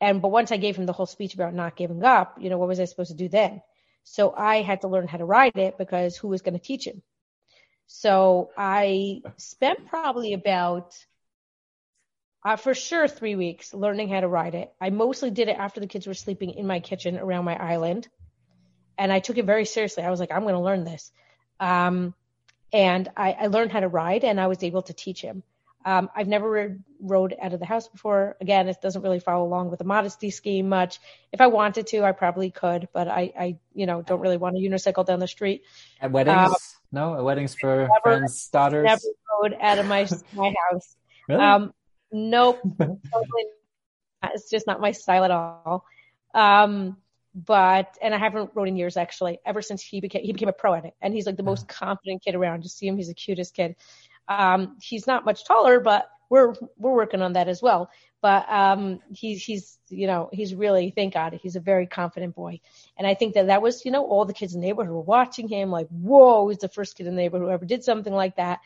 [0.00, 2.58] and but once I gave him the whole speech about not giving up, you know,
[2.58, 3.62] what was I supposed to do then?
[4.08, 6.86] So I had to learn how to ride it because who was going to teach
[6.86, 7.02] him?
[7.88, 10.94] So I spent probably about
[12.44, 14.72] uh, for sure three weeks learning how to ride it.
[14.80, 18.06] I mostly did it after the kids were sleeping in my kitchen around my island.
[18.96, 20.04] And I took it very seriously.
[20.04, 21.10] I was like, I'm going to learn this.
[21.58, 22.14] Um,
[22.72, 25.42] and I, I learned how to ride and I was able to teach him.
[25.86, 28.36] Um, I've never rode out of the house before.
[28.40, 30.98] Again, it doesn't really follow along with the modesty scheme much.
[31.32, 34.56] If I wanted to, I probably could, but I, I you know, don't really want
[34.56, 35.62] to unicycle down the street.
[36.00, 36.36] At weddings?
[36.36, 36.54] Um,
[36.90, 38.84] no, at weddings for never, friends' daughters?
[38.84, 39.00] Never
[39.40, 40.96] rode out of my, my house.
[41.28, 41.40] Really?
[41.40, 41.72] Um,
[42.10, 42.58] nope.
[44.34, 45.84] it's just not my style at all.
[46.34, 46.96] Um,
[47.32, 49.38] but and I haven't rode in years actually.
[49.44, 51.68] Ever since he became he became a pro at it, and he's like the most
[51.68, 52.62] confident kid around.
[52.62, 53.76] Just see him; he's the cutest kid.
[54.28, 57.90] Um, he's not much taller, but we're we're working on that as well.
[58.22, 62.60] But um, he's he's you know he's really thank God he's a very confident boy,
[62.96, 65.00] and I think that that was you know all the kids in the neighborhood were
[65.00, 68.12] watching him like whoa he's the first kid in the neighborhood who ever did something
[68.12, 68.60] like that.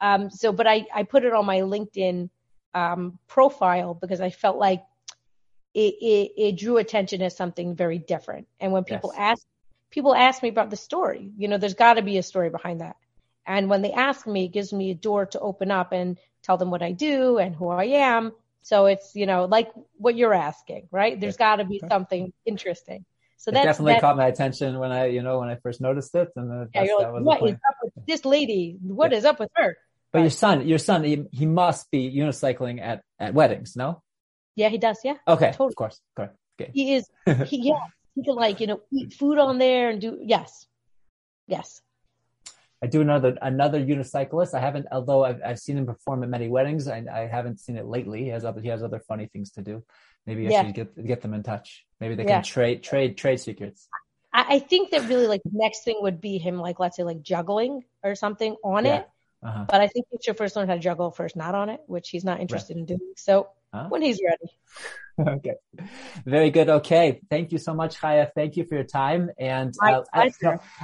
[0.00, 2.28] Um, so but I I put it on my LinkedIn
[2.74, 4.84] um, profile because I felt like
[5.72, 8.48] it, it, it drew attention as something very different.
[8.60, 9.38] And when people yes.
[9.38, 9.46] ask
[9.90, 12.80] people ask me about the story, you know, there's got to be a story behind
[12.80, 12.96] that.
[13.46, 16.56] And when they ask me, it gives me a door to open up and tell
[16.56, 18.32] them what I do and who I am.
[18.62, 21.18] So it's, you know, like what you're asking, right?
[21.18, 23.04] There's got to be something interesting.
[23.36, 26.30] So that definitely caught my attention when I, you know, when I first noticed it.
[26.34, 28.76] And yeah, you're like, what is up with this lady?
[28.82, 29.18] What yeah.
[29.18, 29.76] is up with her?
[30.10, 34.02] But your son, your son, he, he must be unicycling at, at weddings, no?
[34.56, 34.98] Yeah, he does.
[35.04, 35.14] Yeah.
[35.28, 35.52] Okay.
[35.52, 35.68] Totally.
[35.68, 36.00] Of course.
[36.16, 36.36] Correct.
[36.60, 36.70] Okay.
[36.74, 37.08] He is.
[37.46, 37.78] He, yeah.
[38.16, 40.66] He can like, you know, eat food on there and do, yes.
[41.46, 41.82] Yes.
[42.86, 44.54] I do another another unicyclist.
[44.54, 46.86] I haven't, although I've, I've seen him perform at many weddings.
[46.86, 48.22] I, I haven't seen it lately.
[48.22, 49.82] He has other he has other funny things to do.
[50.24, 50.64] Maybe I yeah.
[50.64, 51.84] should get get them in touch.
[51.98, 52.36] Maybe they yeah.
[52.36, 53.88] can trade trade trade secrets.
[54.32, 57.02] I, I think that really like the next thing would be him like let's say
[57.02, 58.98] like juggling or something on yeah.
[58.98, 59.08] it.
[59.42, 59.64] Uh-huh.
[59.68, 62.10] But I think he should first learn how to juggle first, not on it, which
[62.10, 62.80] he's not interested right.
[62.80, 63.12] in doing.
[63.16, 63.86] So huh?
[63.88, 64.52] when he's ready.
[65.36, 65.54] okay.
[66.24, 66.68] Very good.
[66.68, 67.20] Okay.
[67.30, 68.30] Thank you so much, Chaya.
[68.34, 69.30] Thank you for your time.
[69.38, 70.30] And uh, I,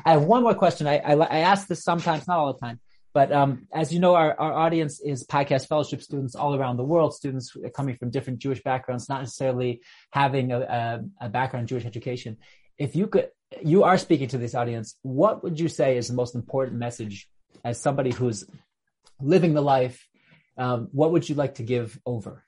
[0.04, 0.86] I, have one more question.
[0.86, 2.80] I, I, I, ask this sometimes, not all the time,
[3.12, 6.84] but um, as you know, our, our audience is podcast fellowship students all around the
[6.84, 9.82] world, students coming from different Jewish backgrounds, not necessarily
[10.12, 12.38] having a, a, a background in Jewish education.
[12.78, 13.28] If you could,
[13.62, 17.28] you are speaking to this audience, what would you say is the most important message
[17.64, 18.44] as somebody who's
[19.20, 20.08] living the life?
[20.56, 22.44] Um, what would you like to give over?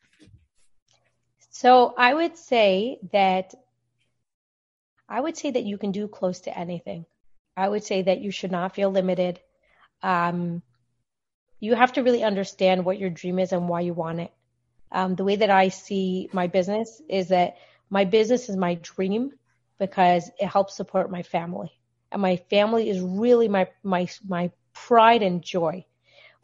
[1.64, 3.54] So I would say that
[5.08, 7.06] I would say that you can do close to anything.
[7.56, 9.40] I would say that you should not feel limited.
[10.02, 10.60] Um,
[11.60, 14.30] you have to really understand what your dream is and why you want it.
[14.92, 17.56] Um, the way that I see my business is that
[17.88, 19.32] my business is my dream
[19.78, 21.72] because it helps support my family,
[22.12, 25.86] and my family is really my my my pride and joy.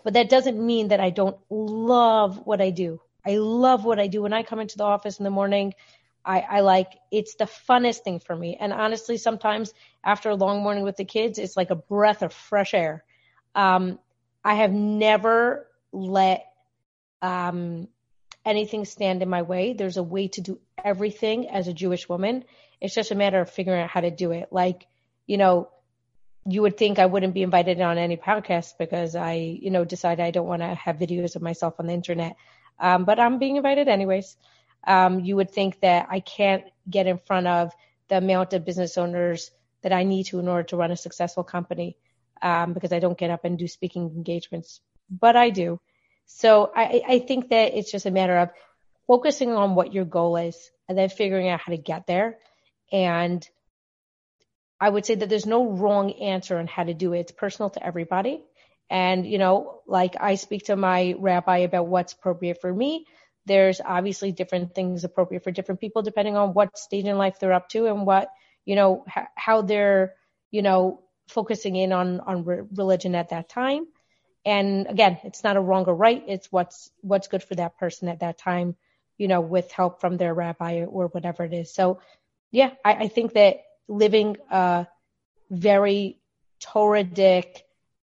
[0.02, 3.02] But that doesn't mean that I don't love what I do.
[3.30, 4.22] I love what I do.
[4.22, 5.74] When I come into the office in the morning,
[6.24, 8.56] I, I like it's the funnest thing for me.
[8.58, 9.72] And honestly, sometimes
[10.02, 13.04] after a long morning with the kids, it's like a breath of fresh air.
[13.54, 14.00] Um,
[14.44, 16.46] I have never let
[17.22, 17.86] um,
[18.44, 19.74] anything stand in my way.
[19.74, 22.44] There's a way to do everything as a Jewish woman.
[22.80, 24.48] It's just a matter of figuring out how to do it.
[24.50, 24.88] Like,
[25.26, 25.68] you know,
[26.46, 30.24] you would think I wouldn't be invited on any podcast because I, you know, decided
[30.24, 32.34] I don't want to have videos of myself on the internet.
[32.80, 34.36] Um, but I'm being invited anyways.
[34.86, 37.72] Um, you would think that I can't get in front of
[38.08, 39.50] the amount of business owners
[39.82, 41.96] that I need to in order to run a successful company
[42.42, 45.80] um, because I don't get up and do speaking engagements, but I do.
[46.26, 48.50] So I, I think that it's just a matter of
[49.06, 52.38] focusing on what your goal is and then figuring out how to get there.
[52.92, 53.46] And
[54.80, 57.20] I would say that there's no wrong answer on how to do it.
[57.20, 58.42] It's personal to everybody.
[58.90, 63.06] And, you know, like I speak to my rabbi about what's appropriate for me.
[63.46, 67.52] There's obviously different things appropriate for different people depending on what stage in life they're
[67.52, 68.30] up to and what,
[68.64, 69.04] you know,
[69.36, 70.14] how they're,
[70.50, 73.86] you know, focusing in on, on re- religion at that time.
[74.44, 76.24] And again, it's not a wrong or right.
[76.26, 78.74] It's what's, what's good for that person at that time,
[79.18, 81.72] you know, with help from their rabbi or whatever it is.
[81.72, 82.00] So
[82.50, 84.88] yeah, I, I think that living a
[85.48, 86.16] very
[86.60, 87.62] Torahic,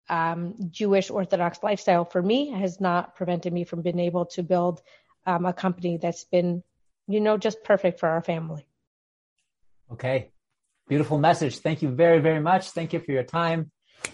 [0.08, 4.82] um, Jewish Orthodox lifestyle for me has not prevented me from being able to build
[5.26, 6.62] um, a company that's been,
[7.08, 8.66] you know, just perfect for our family.
[9.92, 10.30] Okay.
[10.88, 11.58] Beautiful message.
[11.58, 12.70] Thank you very, very much.
[12.70, 13.70] Thank you for your time.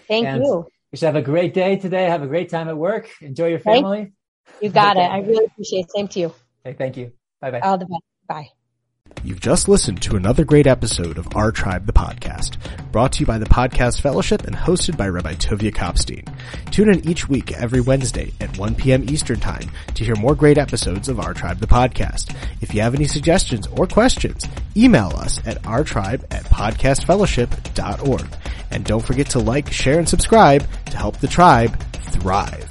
[0.07, 0.67] Thank and you.
[0.91, 2.05] You should have a great day today.
[2.05, 3.09] Have a great time at work.
[3.21, 4.13] Enjoy your family.
[4.61, 5.05] You got okay.
[5.05, 5.09] it.
[5.09, 5.91] I really appreciate it.
[5.91, 6.33] Same to you.
[6.65, 7.13] Okay, thank you.
[7.41, 7.59] Bye bye.
[7.59, 8.03] All the best.
[8.27, 8.49] Bye.
[9.23, 12.57] You've just listened to another great episode of OurTribe the Podcast,
[12.91, 16.27] brought to you by the Podcast Fellowship and hosted by Rabbi Tovia Kopstein.
[16.71, 19.03] Tune in each week every Wednesday at 1 p.m.
[19.09, 22.35] Eastern Time to hear more great episodes of OurTribe the Podcast.
[22.61, 24.45] If you have any suggestions or questions,
[24.75, 28.27] email us at ourtribe at podcastfellowship.org.
[28.71, 32.69] And don't forget to like, share, and subscribe to help the tribe thrive.